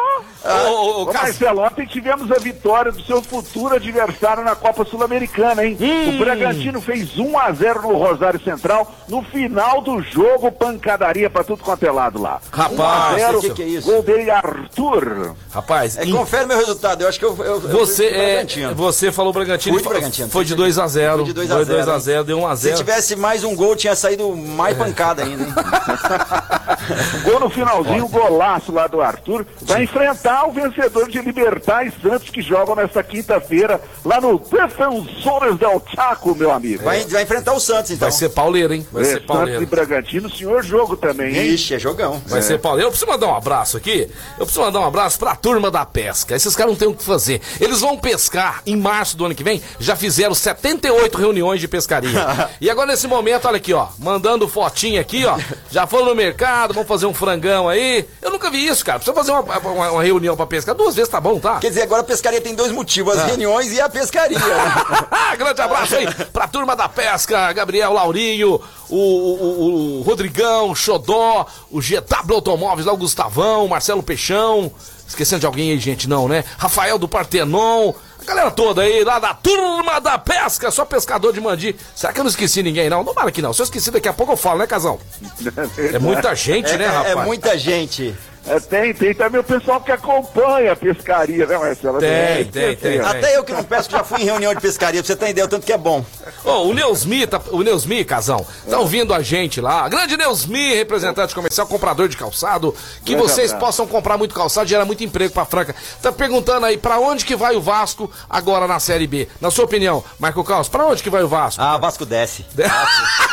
[0.45, 0.69] eita.
[0.71, 5.65] Ô, ô, ô, Marcelo, ontem tivemos a vitória do seu futuro adversário na Copa Sul-Americana,
[5.65, 5.77] hein?
[5.81, 6.17] Hum.
[6.17, 8.91] O Bragantino fez 1 a 0 no Rosário Central.
[9.09, 12.41] No final do jogo, pancadaria pra tudo quanto é lado lá.
[12.53, 13.91] Rapaz, 1 a 0, o que que é isso?
[13.91, 15.35] Gol dele, Arthur.
[15.53, 17.37] Rapaz, É, confere meu resultado, eu acho que eu.
[17.39, 18.75] eu, eu você, fui pro é, Bragantino.
[18.75, 19.79] você falou Bragantino.
[19.81, 20.29] Foi- Bragantino.
[20.31, 22.01] Foi de 2 a 0 Foi de 2 a Foi 0, 2 a hein?
[22.01, 25.43] 0 deu 1 a Se 0 tivesse mais um gol, tinha saído mais pancada ainda,
[25.43, 25.55] hein?
[27.25, 29.47] Gol no finalzinho, golaço lá do Arthur.
[29.63, 35.59] Vai enfrentar o vencedor de Libertar e Santos que jogam nesta quinta-feira lá no Defensores
[35.59, 36.85] del Chaco, meu amigo.
[36.85, 38.09] Vai, vai enfrentar o Santos, então.
[38.09, 38.87] Vai ser pauleiro, hein?
[38.93, 39.67] Vai É, ser Santos e pauleiro.
[39.67, 41.47] Bragantino, senhor jogo também, hein?
[41.55, 42.21] Ixi, é jogão.
[42.27, 42.87] Vai ser pauleiro.
[42.89, 44.11] Eu preciso mandar um abraço aqui.
[44.39, 46.35] Eu preciso mandar um abraço pra turma da pesca.
[46.35, 47.41] Esses caras não têm o que fazer.
[47.61, 49.63] Eles vão pescar em março do ano que vem.
[49.79, 52.11] Já fizeram 78 reuniões de pescaria.
[52.61, 53.89] e agora nesse momento, olha aqui, ó.
[53.99, 55.39] Mandando fotinha aqui, ó.
[55.71, 58.05] Já foram no mercado, vão fazer um frangão aí.
[58.23, 58.99] Eu nunca vi isso, cara.
[58.99, 60.75] Precisa fazer uma, uma- uma reunião pra pescar.
[60.75, 61.59] Duas vezes tá bom, tá?
[61.59, 63.27] Quer dizer, agora a pescaria tem dois motivos: as Ah.
[63.27, 64.39] reuniões e a pescaria.
[65.39, 71.47] Grande abraço aí pra turma da pesca, Gabriel Laurinho, o, o- o Rodrigão, o Xodó,
[71.71, 74.71] o GW Automóveis, lá o Gustavão, o Marcelo Peixão.
[75.09, 76.45] Esquecendo de alguém aí, gente, não, né?
[76.57, 81.41] Rafael do Partenon, a galera toda aí, lá da turma da pesca, só pescador de
[81.41, 81.75] mandi.
[81.97, 83.03] Será que eu não esqueci ninguém, não?
[83.03, 83.53] Não para que não.
[83.53, 85.01] Se eu esqueci, daqui a pouco eu falo, né, Casão?
[85.93, 87.11] É muita gente, É- né, é- rapaz?
[87.11, 88.15] É muita gente.
[88.51, 92.01] É, tem, tem também o pessoal que acompanha a pescaria, né, Marcelo?
[92.01, 92.99] Tem, tem, tem.
[92.99, 95.45] Até eu que não pesco já fui em reunião de pescaria, pra você ter ideia,
[95.45, 96.05] o tanto que é bom.
[96.45, 99.89] Ô, o Neusmi, tá, o Neusmi, Casão, tá ouvindo a gente lá.
[99.89, 102.75] Grande Neusmi, representante comercial, comprador de calçado.
[103.05, 103.67] Que vocês abraço.
[103.67, 105.75] possam comprar muito calçado, gera muito emprego pra Franca.
[106.03, 109.29] Tá perguntando aí, pra onde que vai o Vasco agora na Série B?
[109.41, 111.63] Na sua opinião, Marco Caos, pra onde que vai o Vasco?
[111.63, 112.45] Ah, Vasco desce.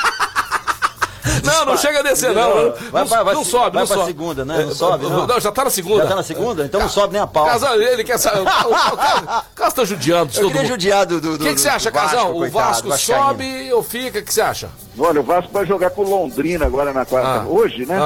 [1.44, 2.72] Não, não chega a descer, não.
[2.92, 4.06] Vai, Não, vai, vai, não sobe, vai não sobe.
[4.06, 4.64] segunda, né?
[4.66, 5.28] Não sobe, não.
[5.28, 6.04] Não, já tá na segunda.
[6.04, 6.66] Já tá na segunda?
[6.66, 7.46] Então não sobe nem a pau.
[7.46, 8.42] Casão, ele quer saber.
[8.42, 10.68] O Casão tá judiando de Eu todo mundo.
[10.68, 11.34] judiar do.
[11.34, 12.36] O que você acha, Casão?
[12.36, 14.20] O Vasco sobe ou fica?
[14.20, 14.70] O que você acha?
[15.00, 17.42] Olha, o Vasco vai jogar com Londrina agora na quarta.
[17.42, 17.46] Ah.
[17.48, 17.98] Hoje, né?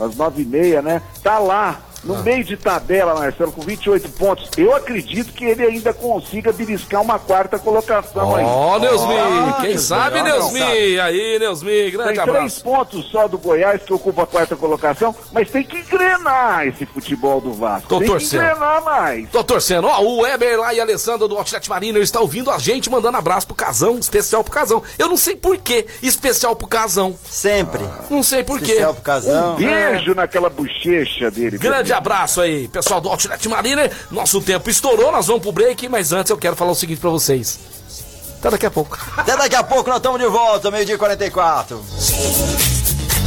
[0.00, 1.02] Às nove e meia, né?
[1.22, 1.76] Tá lá,
[2.08, 2.22] no Ah.
[2.22, 4.48] meio de tabela, Marcelo, com 28 pontos.
[4.56, 8.44] Eu acredito que ele ainda consiga beliscar uma quarta colocação aí.
[8.44, 10.22] Ó, Neusmi, Ah, quem Deus sabe.
[10.22, 10.98] Neusmi?
[11.00, 12.38] Aí, Neusmi, grande Tem abraço.
[12.38, 16.86] três pontos só do Goiás que ocupa a quarta colocação, mas tem que engrenar esse
[16.86, 17.88] futebol do Vasco.
[17.88, 18.40] Tô tem torcendo.
[18.40, 19.28] que engrenar mais.
[19.30, 19.86] Tô torcendo.
[19.86, 23.18] Ó, o Weber lá e a Alessandra do Outlet Marino está ouvindo a gente, mandando
[23.18, 24.82] abraço pro Casão, especial pro Casão.
[24.98, 27.14] Eu não sei por que especial pro Casão.
[27.28, 27.82] Sempre.
[28.08, 28.64] Não sei por quê.
[28.72, 29.52] Especial pro Casão.
[29.54, 31.58] Um beijo naquela bochecha dele.
[31.58, 33.90] Grande abraço aí, pessoal do Outlet Marina.
[34.10, 37.10] Nosso tempo estourou, nós vamos pro break, mas antes eu quero falar o seguinte pra
[37.10, 37.58] vocês.
[38.38, 38.96] Até daqui a pouco.
[39.16, 41.84] Até daqui a pouco nós estamos de volta, meio-dia e 44.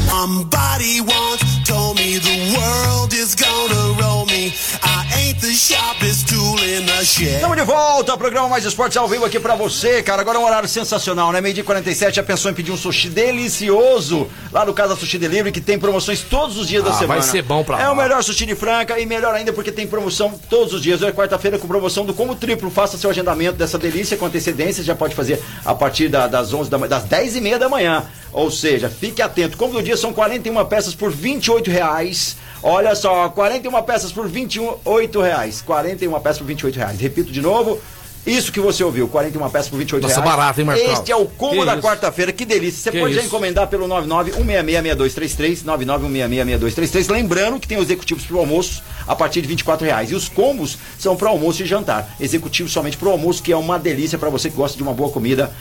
[0.09, 4.53] Somebody once told me the world is gonna roll me.
[4.83, 7.35] I ain't the sharpest tool in the shed.
[7.35, 10.21] Estamos de volta, programa Mais Esportes ao vivo aqui pra você, cara.
[10.21, 11.39] Agora é um horário sensacional, né?
[11.39, 15.17] Meio dia e 47, já pensou em pedir um sushi delicioso lá no Casa Sushi
[15.17, 17.21] Delivery, que tem promoções todos os dias da Ah, semana.
[17.21, 17.93] vai ser bom pra É lá.
[17.93, 21.01] o melhor sushi de Franca e melhor ainda porque tem promoção todos os dias.
[21.01, 22.69] Hoje é quarta-feira com promoção do Como Triplo.
[22.69, 26.69] Faça seu agendamento dessa delícia com antecedência, já pode fazer a partir da- das 11
[26.69, 28.03] da manhã, das 10 e meia da manhã.
[28.33, 29.57] Ou seja, fique atento.
[29.57, 32.37] Como do dia são 41 peças por 28 reais.
[32.63, 35.61] Olha só, 41 peças por 28 reais.
[35.61, 36.99] 41 peças por 28 reais.
[36.99, 37.79] Repito de novo.
[38.25, 40.29] Isso que você ouviu, 41 peças por 28 Nossa, reais.
[40.29, 40.93] barato, hein, Marcão?
[40.93, 42.83] Este é o combo Que da quarta-feira, que delícia.
[42.83, 43.27] Você Que pode já isso?
[43.27, 47.09] encomendar pelo 991666233, 991666233.
[47.11, 50.11] Lembrando que tem os executivos pro almoço a partir de 24 reais.
[50.11, 52.15] E os combos são para almoço e jantar.
[52.19, 55.09] Executivos somente pro almoço, que é uma delícia para você que gosta de uma boa
[55.09, 55.51] comida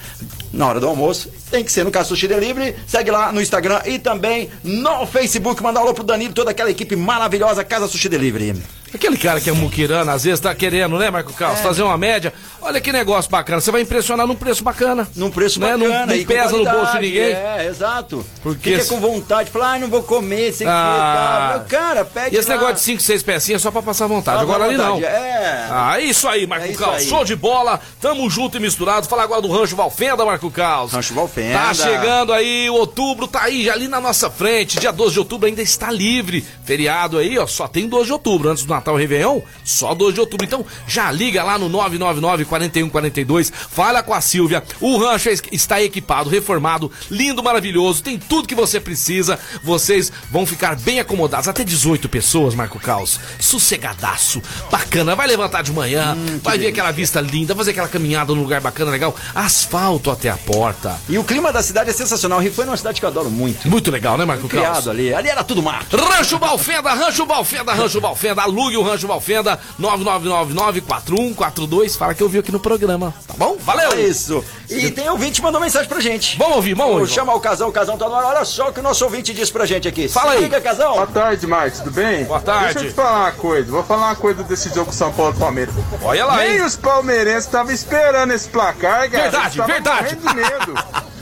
[0.53, 1.31] na hora do almoço.
[1.51, 2.75] Tem que ser no Caso Sushi Delivery.
[2.87, 5.63] Segue lá no Instagram e também no Facebook.
[5.63, 8.55] Manda um alô pro Danilo e toda aquela equipe maravilhosa Casa Sushi Delivery.
[8.93, 11.63] Aquele cara que é muquirano, às vezes tá querendo, né, Marco Carlos, É.
[11.63, 12.33] fazer uma média.
[12.63, 13.61] Olha que negócio bacana.
[13.61, 15.09] Você vai impressionar num preço bacana.
[15.17, 15.69] Num preço né?
[15.77, 16.07] bacana.
[16.07, 17.23] Não, não pesa no bolso de ninguém.
[17.33, 18.25] É, exato.
[18.43, 21.63] Porque Fica com vontade, fala, ah, não vou comer, sei Ah.
[21.65, 21.81] que, tal.
[21.81, 22.55] Cara, pede E esse lá.
[22.57, 24.43] negócio de 5, 6 pecinhas é só pra passar vontade.
[24.43, 24.99] Agora ali não.
[24.99, 25.67] é.
[25.71, 27.05] Ah, isso aí, Marco É Carlos.
[27.05, 27.81] Show de bola.
[28.01, 29.07] Tamo junto e misturado.
[29.07, 30.93] Fala agora do Rancho Valfenda, Marco Carlos.
[30.93, 31.59] Rancho Valfenda.
[31.59, 34.79] Tá chegando aí, o outubro tá aí, ali na nossa frente.
[34.79, 36.45] Dia 12 de outubro ainda está livre.
[36.65, 38.51] Feriado aí, ó, só tem 12 de outubro.
[38.51, 40.45] Antes do Natal Réveillon, só 12 de outubro.
[40.47, 43.53] Então já liga lá no 999-4142.
[43.53, 44.63] Fala com a Silvia.
[44.81, 48.03] O rancho es- está equipado, reformado, lindo, maravilhoso.
[48.03, 49.39] Tem tudo que você precisa.
[49.63, 51.49] Vocês vão ficar bem acomodados.
[51.49, 53.21] Até 18 pessoas, Marco Caos.
[53.39, 54.43] Sossegadaço.
[54.71, 55.15] Bacana.
[55.15, 58.91] Vai levantar de manhã, vai ver aquela vista linda, fazer aquela caminhada num lugar bacana,
[58.91, 59.15] legal.
[59.35, 60.99] Asfalto até a porta.
[61.09, 62.41] E o clima da cidade é sensacional.
[62.41, 63.69] Rio foi uma cidade que eu adoro muito.
[63.69, 64.63] Muito legal, né, Marco Caos?
[64.63, 65.13] Criado ali.
[65.13, 65.97] Ali era tudo mato.
[65.97, 68.43] Rancho Balfenda, Rancho Balfenda, Rancho Balfenda.
[68.43, 71.97] A luz alugue o Rancho Valfenda 99994142.
[71.97, 73.57] Fala que eu vi aqui no programa, tá bom?
[73.61, 73.93] Valeu!
[73.93, 74.45] É isso.
[74.69, 76.39] E tem ouvinte que mandou mensagem pra gente.
[76.39, 77.13] Vamos ouvir, vamos Vou ouvir.
[77.13, 78.25] chamar o Casão, o Casão tá no ar.
[78.25, 80.09] Olha só o que o nosso ouvinte disse pra gente aqui.
[80.09, 80.45] Fala Se aí.
[80.45, 80.95] Liga, Casão.
[80.95, 82.25] Boa tarde, Marcos, tudo bem?
[82.25, 82.75] Boa tarde.
[82.75, 85.41] Deixa eu te falar uma coisa, vou falar uma coisa desse jogo São Paulo e
[85.41, 85.75] Palmeiras.
[86.03, 86.63] Olha lá, Nem hein?
[86.63, 89.31] os palmeirenses estavam esperando esse placar, cara.
[89.31, 90.17] Verdade, verdade.
[90.17, 90.75] morrendo de medo.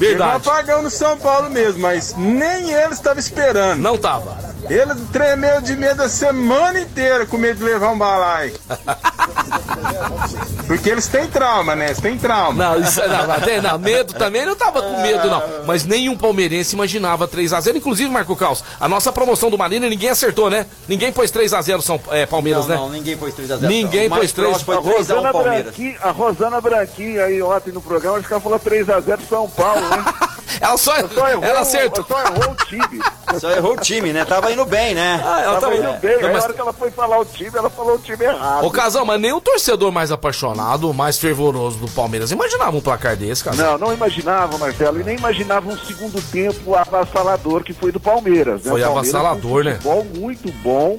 [0.00, 0.38] Verdade.
[0.38, 3.82] Teve um apagão no São Paulo mesmo, mas nem eles estavam esperando.
[3.82, 4.49] Não tava.
[4.68, 8.52] Eles tremeu de medo a semana inteira com medo de levar um balaio.
[10.66, 11.86] Porque eles têm trauma, né?
[11.86, 12.52] Eles têm trauma.
[12.74, 15.42] Não, isso, não, não, tem- não, medo também não tava com medo, não.
[15.66, 17.76] Mas nenhum palmeirense imaginava 3x0.
[17.76, 20.66] Inclusive, Marco Caos, a nossa promoção do Marina ninguém acertou, né?
[20.88, 22.76] Ninguém pôs 3x0 São é, Palmeiras, não, né?
[22.76, 23.60] não, ninguém pôs 3x0.
[23.62, 24.48] Ninguém O mais pôs três.
[24.62, 25.62] próximo Foi A 3x1 Rosana, Palmeiras.
[25.64, 29.80] Branquinho, a Rosana Branquinho aí ontem no programa, acho que ela falou 3x0 São Paulo,
[29.88, 30.04] né?
[30.60, 32.04] Ela só, só errou, ela acertou.
[32.06, 33.00] Só errou o time.
[33.38, 34.24] Só errou o time, né?
[34.24, 35.20] Tava indo bem, né?
[35.24, 37.24] Ah, ela Tava tava- indo bem, Não, mas- na hora que ela foi falar o
[37.24, 38.64] time, ela falou o time errado.
[38.64, 43.16] Ô, Casal, mas nem o torcedor mais apaixonado, mais fervoroso do Palmeiras imaginava um placar
[43.16, 43.78] desse, Casal.
[43.78, 48.62] Não, não imaginava, Marcelo, e nem imaginava um segundo tempo avassalador que foi do Palmeiras.
[48.64, 48.70] Né?
[48.70, 49.72] Foi Palmeiras avassalador, com um né?
[49.74, 50.96] futebol muito bom,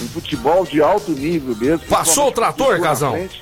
[0.00, 1.86] um futebol de alto nível mesmo.
[1.86, 3.12] Passou o trator, Casão?
[3.12, 3.41] frente,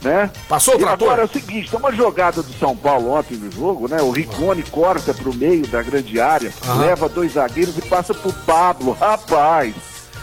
[0.00, 0.30] Né?
[0.48, 1.08] Passou o e trator?
[1.08, 4.00] Agora é o seguinte, tem uma jogada do São Paulo ontem no jogo, né?
[4.00, 6.80] O Ricone corta pro meio da grande área, Aham.
[6.80, 8.96] leva dois zagueiros e passa pro Pablo.
[9.00, 9.74] Rapaz,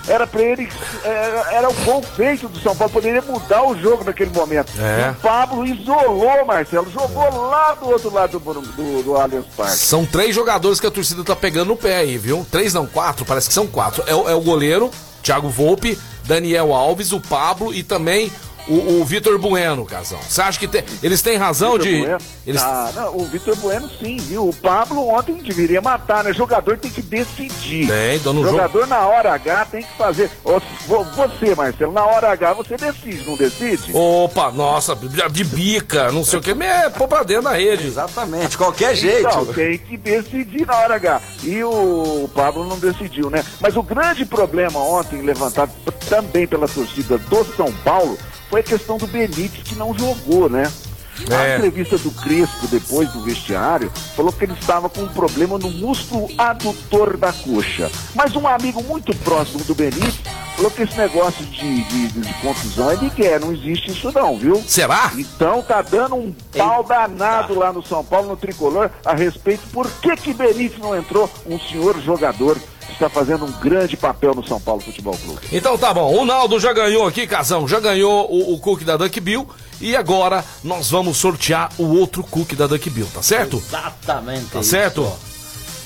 [0.07, 0.69] era pra ele.
[1.03, 4.71] Era, era o gol feito do São Paulo, poderia mudar o jogo naquele momento.
[4.79, 5.07] É.
[5.07, 9.75] E o Pablo isolou, Marcelo, jogou lá do outro lado do, do, do Allianz Parque.
[9.75, 12.45] São três jogadores que a torcida tá pegando no pé aí, viu?
[12.51, 14.03] Três não, quatro, parece que são quatro.
[14.07, 14.91] É, é o goleiro,
[15.23, 18.31] Thiago Volpe, Daniel Alves, o Pablo e também
[18.67, 20.19] o, o Vitor Bueno, Casal.
[20.27, 21.99] Você acha que tem- eles têm razão Vitor de.
[21.99, 22.17] Bueno?
[22.47, 22.61] Eles...
[22.61, 24.47] Ah, não, o Vitor Bueno sim, viu?
[24.49, 26.33] O Pablo ontem deveria matar, né?
[26.33, 27.87] Jogador tem que decidir.
[27.87, 28.51] Tem, dando um jogo.
[28.57, 30.29] Jogador na hora H tem que fazer.
[30.87, 33.91] Você, Marcelo, na hora H você decide, não decide?
[33.93, 34.95] Opa, nossa,
[35.31, 37.87] de bica, não sei o que, é pôr pra dentro da rede.
[37.87, 39.27] Exatamente, qualquer jeito.
[39.27, 41.21] Então, tem que decidir na hora H.
[41.43, 43.43] E o Pablo não decidiu, né?
[43.59, 45.71] Mas o grande problema ontem, levantado
[46.09, 48.17] também pela torcida do São Paulo,
[48.49, 50.71] foi a questão do Benítez, que não jogou, né?
[51.31, 51.55] A É.
[51.55, 56.27] entrevista do Crespo, depois do vestiário, falou que ele estava com um problema no músculo
[56.37, 57.89] adutor da coxa.
[58.13, 60.15] Mas um amigo muito próximo do Benítez
[60.57, 64.61] falou que esse negócio de, de, de contusão é Miguel, não existe isso não, viu?
[64.67, 65.11] Será?
[65.15, 69.89] Então tá dando um pau danado lá no São Paulo, no Tricolor, a respeito por
[70.01, 72.57] que que Benítez não entrou, um senhor jogador
[72.93, 75.41] está fazendo um grande papel no São Paulo Futebol Clube.
[75.51, 78.97] Então tá bom, o Naldo já ganhou aqui, Casão, já ganhou o, o cookie da
[78.97, 79.47] Duck Bill
[79.81, 83.57] e agora nós vamos sortear o outro cookie da Duck Bill, tá certo?
[83.57, 84.45] Exatamente.
[84.45, 85.11] Tá certo?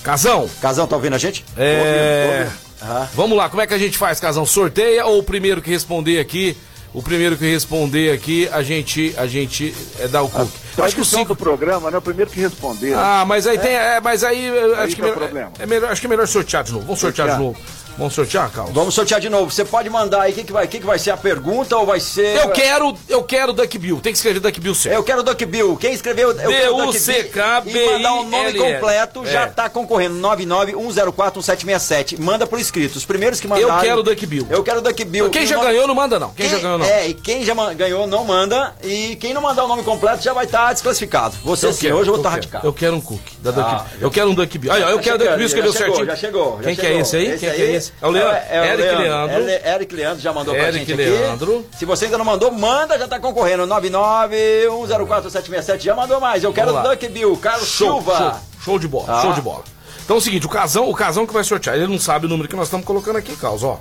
[0.04, 0.50] Casão.
[0.62, 1.44] Casão, tá ouvindo a gente?
[1.58, 1.76] É.
[1.76, 3.10] Tô ouvindo, tô ouvindo.
[3.14, 4.46] Vamos lá, como é que a gente faz, Casão?
[4.46, 6.56] Sorteia ou o primeiro que responder aqui?
[6.94, 10.58] O primeiro que responder aqui, a gente, a gente é, dá o cookie.
[10.80, 11.98] Acho que o cinco do programa, né?
[11.98, 12.96] O primeiro que responder.
[12.96, 13.74] Ah, mas aí tem.
[13.74, 14.50] É, mas aí.
[14.50, 16.86] Aí acho, que é melhor, é melhor, acho que é melhor sortear de novo.
[16.86, 17.54] Vamos sortear, de Sortear.
[17.54, 17.89] novo.
[18.00, 18.74] Vamos sortear, Carlos?
[18.74, 19.52] Vamos sortear de novo.
[19.52, 21.86] Você pode mandar aí o que, que, vai, que, que vai ser a pergunta ou
[21.86, 22.38] vai ser.
[22.38, 24.00] Eu quero, eu quero Duck Bill.
[24.00, 24.96] Tem que escrever Duck Bill certo.
[24.96, 25.78] Eu quero Duck Bill.
[25.78, 27.30] Quem escreveu eu quero Duck Bill
[27.66, 29.46] e mandar o nome completo já É.
[29.48, 30.16] tá concorrendo.
[30.20, 32.20] 991041767.
[32.20, 32.96] Manda por escrito.
[32.96, 33.76] Os primeiros que mandarem.
[33.76, 34.48] Eu quero Duck Bill.
[34.50, 35.30] Eu quero Duck Bill.
[35.30, 36.30] Quem já ganhou não manda não.
[36.32, 36.86] Quem, já ganhou não.
[36.86, 38.74] É, e quem já ganhou não manda.
[38.84, 41.36] E quem não mandar o nome completo já vai estar desclassificado.
[41.44, 42.42] Você sim, hoje eu vou estar quero.
[42.42, 42.62] radical.
[42.64, 44.02] Eu quero um cookie da Duck Ah, Bill.
[44.02, 44.74] Eu quero um Duck Bill.
[44.74, 46.06] Eu Tá quero Duck Bill, escreveu certinho.
[46.06, 47.26] Já chegou, já Quem que é esse aí?
[47.30, 47.89] Quem que é esse?
[48.02, 48.38] É o Leandro.
[48.50, 49.04] É, o Eric Leandro.
[49.04, 49.38] Leandro.
[49.38, 51.66] Ele- Eric Leandro já mandou pra Eric gente Leandro.
[51.70, 51.78] aqui.
[51.80, 53.66] Se você ainda não mandou, manda, já tá concorrendo.
[53.68, 55.84] 991041767.
[55.84, 56.44] Já mandou mais.
[56.44, 56.74] Eu quero.
[56.82, 58.18] Duck Bill, Carlos Show, Silva.
[58.18, 58.34] show,
[58.66, 59.22] show de bola, Ah.
[59.22, 59.64] show de bola.
[60.04, 62.30] Então é o seguinte, o casão, o casão que vai sortear, ele não sabe o
[62.30, 63.80] número que nós estamos colocando aqui, Carlos, ó.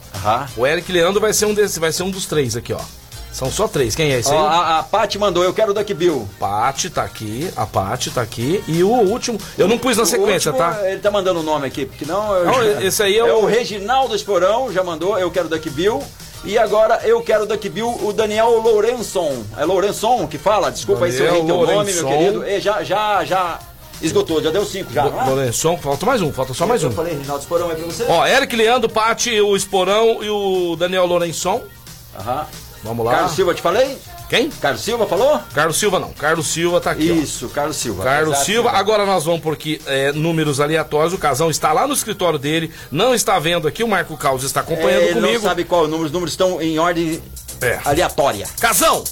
[0.59, 2.81] O Eric Leandro vai ser um desses, vai ser um dos três aqui, ó.
[3.39, 3.95] São só três.
[3.95, 4.37] Quem é esse aí?
[4.37, 6.29] A, a Paty mandou, eu quero Duck Bill.
[6.41, 8.65] Paty tá aqui, a Paty tá aqui.
[8.67, 10.91] E o último, eu não pus na O sequência, último, tá?
[10.91, 12.35] Ele tá mandando o nome aqui, porque não.
[12.35, 16.03] eu Não, esse aí é o- o Reginaldo Esporão, já mandou, eu quero Duck Bill.
[16.45, 19.45] E agora eu quero Duck Bill, o Daniel Lourençon.
[19.57, 20.71] É Lourençon que fala?
[20.71, 22.45] Desculpa aí se eu Daniel errei teu nome, meu querido.
[22.49, 23.59] E já, já, já
[24.03, 25.05] esgotou, já deu cinco já.
[25.07, 25.25] é?
[25.29, 26.89] Lourençon, falta mais um, falta só mais um.
[26.89, 28.05] Eu falei Reginaldo Esporão aí pra você?
[28.09, 31.63] Ó, Eric Leandro, Paty, o Esporão e o Daniel Lourençon.
[32.19, 32.47] Aham.
[32.83, 33.13] Vamos lá.
[33.13, 33.99] Carlos Silva, te falei?
[34.29, 34.51] Quem?
[34.51, 35.41] Carlos Silva falou?
[35.55, 36.11] Carlos Silva não.
[36.13, 37.11] Carlos Silva tá aqui.
[37.11, 37.15] ó.
[37.15, 38.05] Isso, Carlos Silva.
[38.05, 38.45] Carlos Exato.
[38.47, 41.13] Silva, agora nós vamos por aqui é, números aleatórios.
[41.15, 43.83] O Casão está lá no escritório dele, não está vendo aqui.
[43.83, 45.33] O Marco Caos está acompanhando É, ele comigo.
[45.35, 47.23] não sabe qual o número, os números estão em ordem
[47.63, 47.81] É.
[47.85, 48.47] aleatória.
[48.61, 49.03] Casão,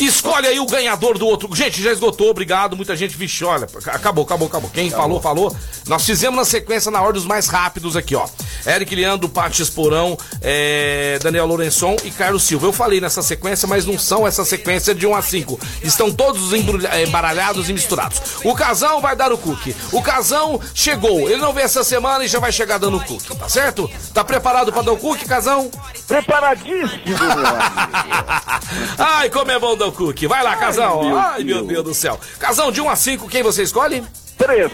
[0.00, 1.48] Escolhe aí o ganhador do outro.
[1.54, 2.76] Gente, já esgotou, obrigado.
[2.76, 4.70] Muita gente, vixe, olha, acabou, acabou, acabou.
[4.70, 5.54] Quem falou, falou.
[5.86, 8.26] Nós fizemos na sequência, na ordem dos mais rápidos aqui, ó.
[8.66, 12.66] Eric Leandro, Paty Esporão, é, Daniel Lourençon e Carlos Silva.
[12.66, 15.58] Eu falei nessa sequência, mas não são essa sequência de 1 a 5.
[15.82, 18.20] Estão todos embrulha- é, embaralhados e misturados.
[18.44, 19.74] O Casão vai dar o cookie.
[19.92, 21.28] O Casão chegou.
[21.30, 23.90] Ele não veio essa semana e já vai chegar dando o cookie, tá certo?
[24.12, 25.70] Tá preparado pra dar o cookie, Casão?
[26.06, 27.16] Preparadíssimo,
[28.98, 30.26] Ai, como é bom o cookie.
[30.26, 31.16] Vai lá, Casão.
[31.16, 32.18] Ai, meu Deus do céu.
[32.38, 34.02] Casão, de 1 a 5, quem você escolhe?
[34.38, 34.70] Três.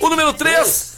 [0.00, 0.94] O número 3.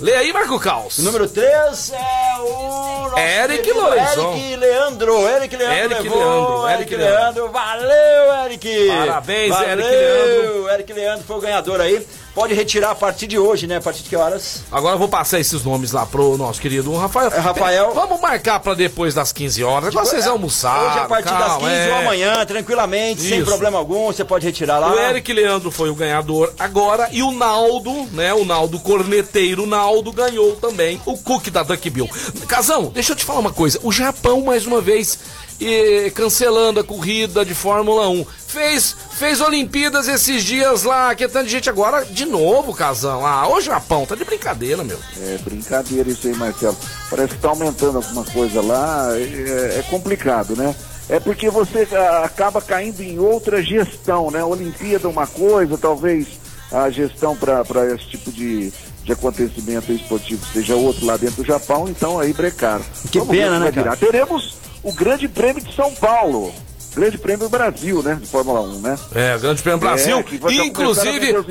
[0.00, 0.98] Lê aí, Marco Caos.
[0.98, 3.02] O número 3 é o.
[3.08, 4.34] nosso Eric Lourençon.
[4.34, 5.28] Eric Leandro.
[5.28, 5.76] Eric Leandro.
[5.76, 6.18] Eric levou.
[6.18, 7.48] Leandro, Eric, Eric Leandro.
[7.50, 8.88] Valeu, Eric.
[8.88, 9.68] Parabéns, Valeu.
[9.68, 10.68] Eric Leandro.
[10.70, 12.06] Eric Leandro foi o ganhador aí.
[12.34, 13.76] Pode retirar a partir de hoje, né?
[13.76, 14.62] A partir de que horas?
[14.72, 17.30] Agora eu vou passar esses nomes lá pro nosso querido Rafael.
[17.30, 17.92] É, Rafael.
[17.94, 19.88] Vamos marcar pra depois das 15 horas.
[19.88, 20.88] Agora vocês almoçarem.
[20.88, 21.88] Hoje a partir das calma, 15 é.
[21.90, 23.46] ou amanhã, tranquilamente, sem Isso.
[23.46, 24.06] problema algum.
[24.06, 24.94] Você pode retirar lá.
[24.94, 28.32] O Eric Leandro foi o ganhador agora e o Naldo, né?
[28.32, 32.08] O Naldo Corneteiro Naldo ganhou também o cookie da Duck Bill.
[32.48, 33.78] Casão, deixa eu te falar uma coisa.
[33.82, 35.18] O Japão, mais uma vez,
[35.66, 38.26] eh, cancelando a corrida de Fórmula 1.
[38.46, 43.26] Fez, fez Olimpíadas esses dias lá, que é tanta gente agora, de novo, Casão.
[43.26, 44.98] Ah, ô Japão, tá de brincadeira, meu.
[45.20, 46.76] É brincadeira isso aí, Marcelo.
[47.08, 50.74] Parece que tá aumentando alguma coisa lá, é, é complicado, né?
[51.08, 54.42] É porque você ah, acaba caindo em outra gestão, né?
[54.44, 56.26] Olimpíada é uma coisa, talvez
[56.70, 58.72] a gestão para esse tipo de,
[59.04, 62.84] de acontecimento esportivo seja outro lá dentro do Japão, então aí brecaram.
[63.10, 63.84] Que Vamos pena, né, virar.
[63.84, 63.96] cara?
[63.96, 66.52] Teremos o Grande Prêmio de São Paulo.
[66.94, 68.18] Grande Prêmio do Brasil, né?
[68.20, 68.98] De Fórmula 1, né?
[69.14, 70.18] É, Grande Prêmio Brasil.
[70.18, 71.42] É, vai- Inclusive, vai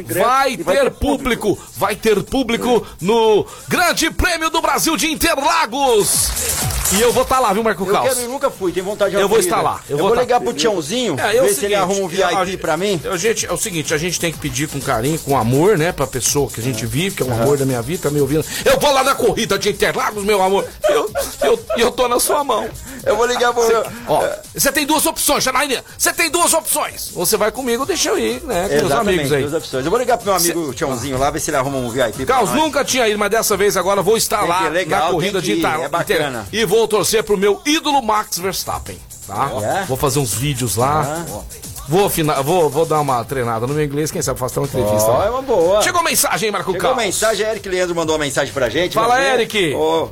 [0.56, 1.60] ter vai ter público.
[1.78, 6.61] Vai ter público no Grande Prêmio do Brasil de Interlagos.
[6.94, 8.10] E eu vou estar lá, viu, Marco Eu Caos?
[8.10, 9.80] quero ir, nunca fui, tenho vontade de Eu vou estar lá.
[9.90, 12.58] Eu, vou, estar- ligar pro Tiãozinho, É, é o ver se ele arruma um VIP
[12.58, 13.00] pra mim.
[13.10, 15.92] A gente, é o seguinte, a gente tem que pedir com carinho, com amor, né,
[15.94, 18.20] pra pessoa que a gente vive, que é o amor da minha vida, tá me
[18.20, 18.44] ouvindo.
[18.66, 20.68] Eu vou lá na corrida de Interlagos, meu amor.
[20.90, 21.10] Eu,
[21.44, 22.68] eu, eu tô na sua mão.
[23.06, 23.66] Eu vou ligar pro.
[23.66, 23.74] Cê,
[24.08, 25.84] ó, você tem duas opções, Janaína.
[25.98, 27.12] Você tem duas opções.
[27.16, 29.42] Ou você vai comigo, deixa eu ir, né, com meus amigos aí.
[29.42, 29.86] duas opções.
[29.86, 32.26] Eu vou ligar pro meu amigo Tiãozinho lá, ver se ele arruma um VIP.
[32.26, 35.06] pra Carlos, nunca tinha ido, mas dessa vez agora vou estar Tem lá ir, legal,
[35.06, 36.46] na corrida tem de Itar é bacana.
[36.52, 39.52] E vou torcer pro meu ídolo Max Verstappen, tá?
[39.64, 39.86] É?
[39.86, 41.26] Vou fazer uns vídeos lá.
[41.92, 44.82] Vou, afina- vou, vou dar uma treinada no meu inglês, quem sabe faço até uma
[44.84, 45.12] entrevista.
[45.12, 45.26] Ó, lá.
[45.26, 45.82] é uma boa.
[45.82, 47.04] Chegou mensagem, hein, Marco Chegou Carlos?
[47.06, 48.94] mensagem, Eric Leandro mandou uma mensagem pra gente.
[48.94, 49.34] Fala, ver.
[49.42, 49.76] Eric.
[49.76, 50.08] Ô,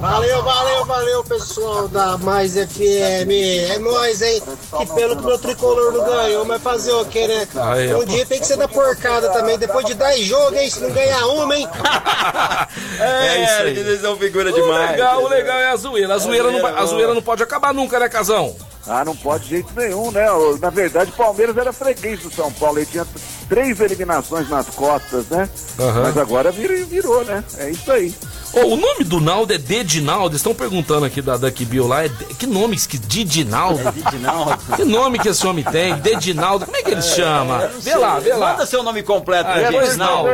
[0.00, 3.30] Valeu, valeu, valeu, pessoal da Mais FM.
[3.70, 4.42] É nóis, hein?
[4.78, 7.46] Que pelo que meu tricolor não ganhou, mas fazer o quê, né?
[7.54, 9.56] Aí, um dia tem que ser da porcada também.
[9.56, 10.68] Depois de 10 jogos, hein?
[10.68, 11.68] Se não ganhar uma, hein?
[12.98, 13.66] é, isso aí.
[13.68, 14.90] Eric, vocês são figura O demais.
[14.90, 16.14] legal, o legal é a zoeira.
[16.14, 18.56] A zoeira, não, vai- a zoeira não pode acabar nunca, né, Casão?
[18.86, 20.26] Ah, não pode de jeito nenhum, né?
[20.60, 22.78] Na verdade, o Palmeiras era freguês do São Paulo.
[22.78, 23.06] Ele tinha
[23.48, 25.48] três eliminações nas costas, né?
[25.78, 26.02] Aham.
[26.02, 27.44] Mas agora virou, virou, né?
[27.58, 28.14] É isso aí.
[28.52, 30.34] Ô, o nome do Naldo é Dedinaldo.
[30.34, 32.04] Estão perguntando aqui da Duck Bill lá.
[32.04, 33.80] É de- que nome que Didinaldo?
[33.88, 34.58] É Didinaldo.
[34.74, 35.94] Que nome que esse homem tem?
[35.98, 36.64] Dedinaldo.
[36.64, 37.70] Como é que ele chama?
[37.80, 38.52] Vê lá, vê lá.
[38.54, 40.30] Manda seu nome completo Ah, pra é gente, Dedinaldo.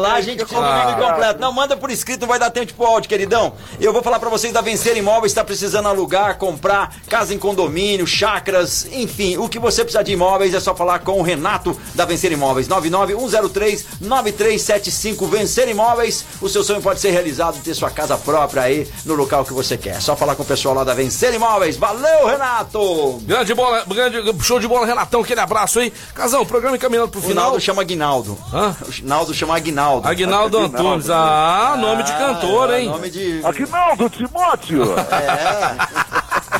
[0.00, 0.22] Lá a né?
[0.22, 1.40] gente Fica tira o nome completo.
[1.40, 3.52] Não, manda por escrito, vai dar tempo pro áudio, queridão.
[3.80, 8.04] Eu vou falar pra vocês da Vencer Imóveis, está precisando alugar, comprar, casa em condomínio,
[8.06, 12.04] chácaras, enfim, o que você precisar de imóveis é só falar com o Renato da
[12.04, 12.66] Vencer Imóveis.
[12.68, 15.24] 99103-9375.
[15.28, 19.44] Vencer Imóveis, o seu sonho pode ser realizado, ter sua casa própria aí no local
[19.44, 20.00] que você quer.
[20.00, 21.76] Só falar com o pessoal lá da Vencer Imóveis.
[21.76, 23.20] Valeu, Renato!
[23.22, 25.92] Grande bola, grande show de bola, Renatão, aquele abraço aí.
[26.14, 27.44] Casão, programa encaminhando pro O final.
[27.44, 28.38] Naldo chama Aguinaldo.
[28.52, 28.76] Hã?
[28.82, 30.08] O Naldo chama Aguinaldo.
[30.08, 31.10] Aguinaldo Antunes.
[31.10, 32.88] Ah, nome de cantor, hein?
[32.88, 33.40] Nome de.
[33.44, 34.82] Aguinaldo Timóteo!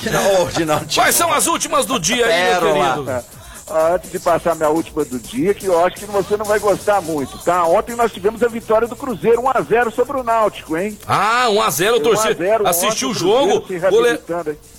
[0.11, 0.86] Não, Aguinaldo.
[0.94, 3.41] Quais são as últimas do dia aí, meu querido?
[3.70, 7.00] Antes de passar minha última do dia, que eu acho que você não vai gostar
[7.00, 7.64] muito, tá?
[7.64, 10.98] Ontem nós tivemos a vitória do Cruzeiro 1x0 sobre o Náutico, hein?
[11.06, 12.28] Ah, 1x0, eu torci.
[12.28, 13.64] 1 a 0 Assisti o jogo.
[13.90, 14.20] Gole...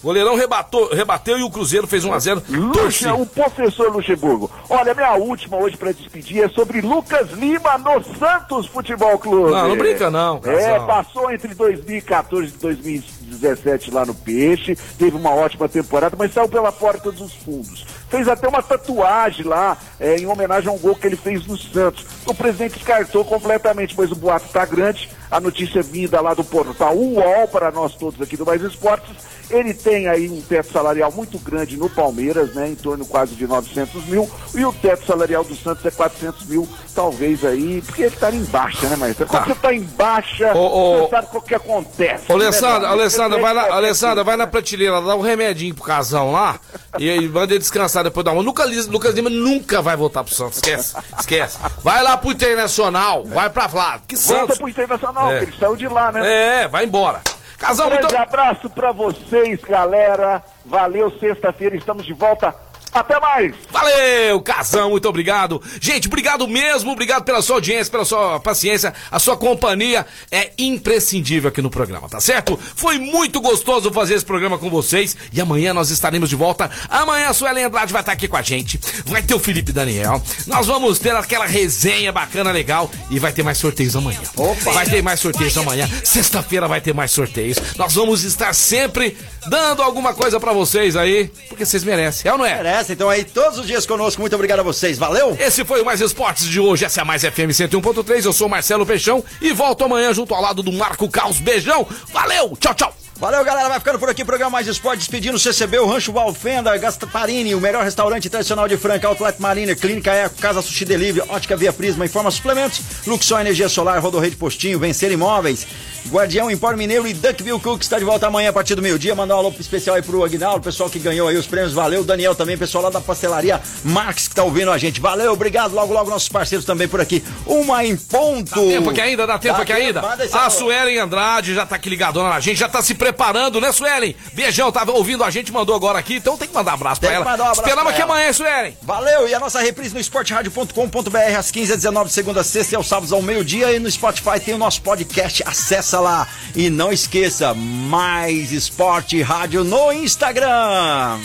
[0.04, 2.42] Goleirão rebatou, rebateu e o Cruzeiro fez 1x0.
[2.74, 3.08] Torci.
[3.08, 4.52] Luxa, o professor Luxemburgo.
[4.70, 9.52] Olha, minha última hoje pra despedir é sobre Lucas Lima no Santos Futebol Clube.
[9.52, 10.88] Não, não brinca não, É, Casão.
[10.88, 12.54] passou entre 2014
[12.84, 13.04] e
[13.38, 17.86] 2017 lá no Peixe, teve uma ótima temporada, mas saiu pela porta dos fundos.
[18.10, 21.58] Fez até uma tatuagem lá, é, em homenagem a um gol que ele fez no
[21.58, 22.06] Santos.
[22.26, 25.10] O presidente descartou completamente, mas o boato tá grande.
[25.34, 29.10] A notícia vinda lá do portal UOL para nós todos aqui do Mais Esportes.
[29.50, 32.70] Ele tem aí um teto salarial muito grande no Palmeiras, né?
[32.70, 34.30] Em torno quase de 900 mil.
[34.56, 38.44] E o teto salarial do Santos é 400 mil, talvez aí, porque ele está em
[38.46, 39.28] baixa, né, Maestro?
[39.28, 39.46] Quando Tá.
[39.48, 42.32] você está em baixa, Ô, ô, você sabe o que acontece.
[42.32, 42.94] Ô, né, Alessandra, amigo?
[42.94, 46.60] Alessandra, vai, na, Alessandra, vai na prateleira, dá um remedinho pro casão lá
[46.98, 48.42] e aí manda ele descansar depois da uma.
[48.42, 51.58] Lucas, Lucas Lima nunca vai voltar pro Santos, esquece, esquece.
[51.84, 54.58] Vai lá pro Internacional, vai pra lá, que Volta Santos.
[54.58, 55.40] pro Internacional, É.
[55.40, 56.64] que ele saiu de lá, né?
[56.64, 57.22] É, vai embora.
[57.58, 58.18] Casão, Um grande muito...
[58.18, 60.44] abraço pra vocês, galera.
[60.66, 62.54] Valeu, sexta-feira estamos de volta.
[62.94, 63.56] Até mais!
[63.72, 65.62] Valeu, Casão, muito obrigado.
[65.82, 71.50] Gente, obrigado mesmo, obrigado pela sua audiência, pela sua paciência, a sua companhia é imprescindível
[71.50, 72.60] aqui no programa, tá certo?
[72.76, 76.70] Foi muito gostoso fazer esse programa com vocês e amanhã nós estaremos de volta.
[76.90, 80.22] Amanhã a Suelen Andrade vai estar aqui com a gente, vai ter o Felipe Daniel,
[80.46, 84.20] nós vamos ter aquela resenha bacana, legal e vai ter mais sorteios amanhã.
[84.64, 87.58] Vai ter mais sorteios amanhã, sexta-feira vai ter mais sorteios.
[87.78, 89.18] Nós vamos estar sempre
[89.48, 92.56] dando alguma coisa pra vocês aí, porque vocês merecem, é ou não é?
[92.56, 94.22] Merece, então aí todos os dias conosco.
[94.22, 94.98] Muito obrigado a vocês.
[94.98, 95.36] Valeu!
[95.40, 96.86] Esse foi o Mais Esportes de hoje.
[96.86, 98.26] Essa é a Mais FM 101.3.
[98.26, 101.40] Eu sou Marcelo Peixão e volto amanhã junto ao lado do Marco Caos.
[101.40, 101.88] Beijão.
[102.12, 102.56] Valeu.
[102.60, 103.03] Tchau, tchau.
[103.20, 103.70] Valeu, galera.
[103.70, 104.26] Vai ficando por aqui.
[104.26, 105.00] Programa Mais Esporte.
[105.00, 109.76] Despedindo o CCB, o Rancho Valfenda, Gastaparini, o melhor restaurante tradicional de Franca, Outlet Marina,
[109.76, 114.80] Clínica Eco, Casa Sushi Delivery, Ótica Via Prisma, Informa Suplementos, Luxor Energia Solar, Rodorrede Postinho,
[114.80, 115.66] Vencer Imóveis,
[116.10, 119.16] Guardião Empório Mineiro e Duckville Cooks está de volta amanhã a partir do meio-dia.
[119.16, 121.74] Mandar um alô especial aí pro Aguinaldo, o pessoal que ganhou aí os prêmios.
[121.74, 125.00] Valeu, o Daniel também, pessoal lá da pastelaria Marx que tá ouvindo a gente.
[125.00, 125.74] Valeu, obrigado.
[125.74, 127.24] Logo, logo, nossos parceiros também por aqui.
[127.46, 128.54] Uma em ponto.
[128.54, 130.28] Dá tempo aqui ainda, dá tempo Dá aqui tempo, ainda.
[130.34, 130.50] A.
[130.50, 134.16] Suelen Andrade já tá aqui ligadona na gente, já tá se preparando, né, Suelen?
[134.32, 137.22] Beijão, tava ouvindo a gente, mandou agora aqui, então tem que mandar abraço Tem pra
[137.22, 137.50] que ela.
[137.50, 138.04] um Esperamos ela.
[138.04, 138.78] amanhã, Suelen.
[138.82, 139.28] Valeu!
[139.28, 142.88] E a nossa reprise no esporteradio.com.br às 15 às 19 segunda a sexta e aos
[142.88, 143.74] sábados ao meio-dia.
[143.74, 145.44] E no Spotify tem o nosso podcast.
[145.46, 146.28] Acessa lá.
[146.56, 151.20] E não esqueça, mais Esporte Rádio no Instagram.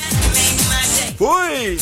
[1.17, 1.79] Fui!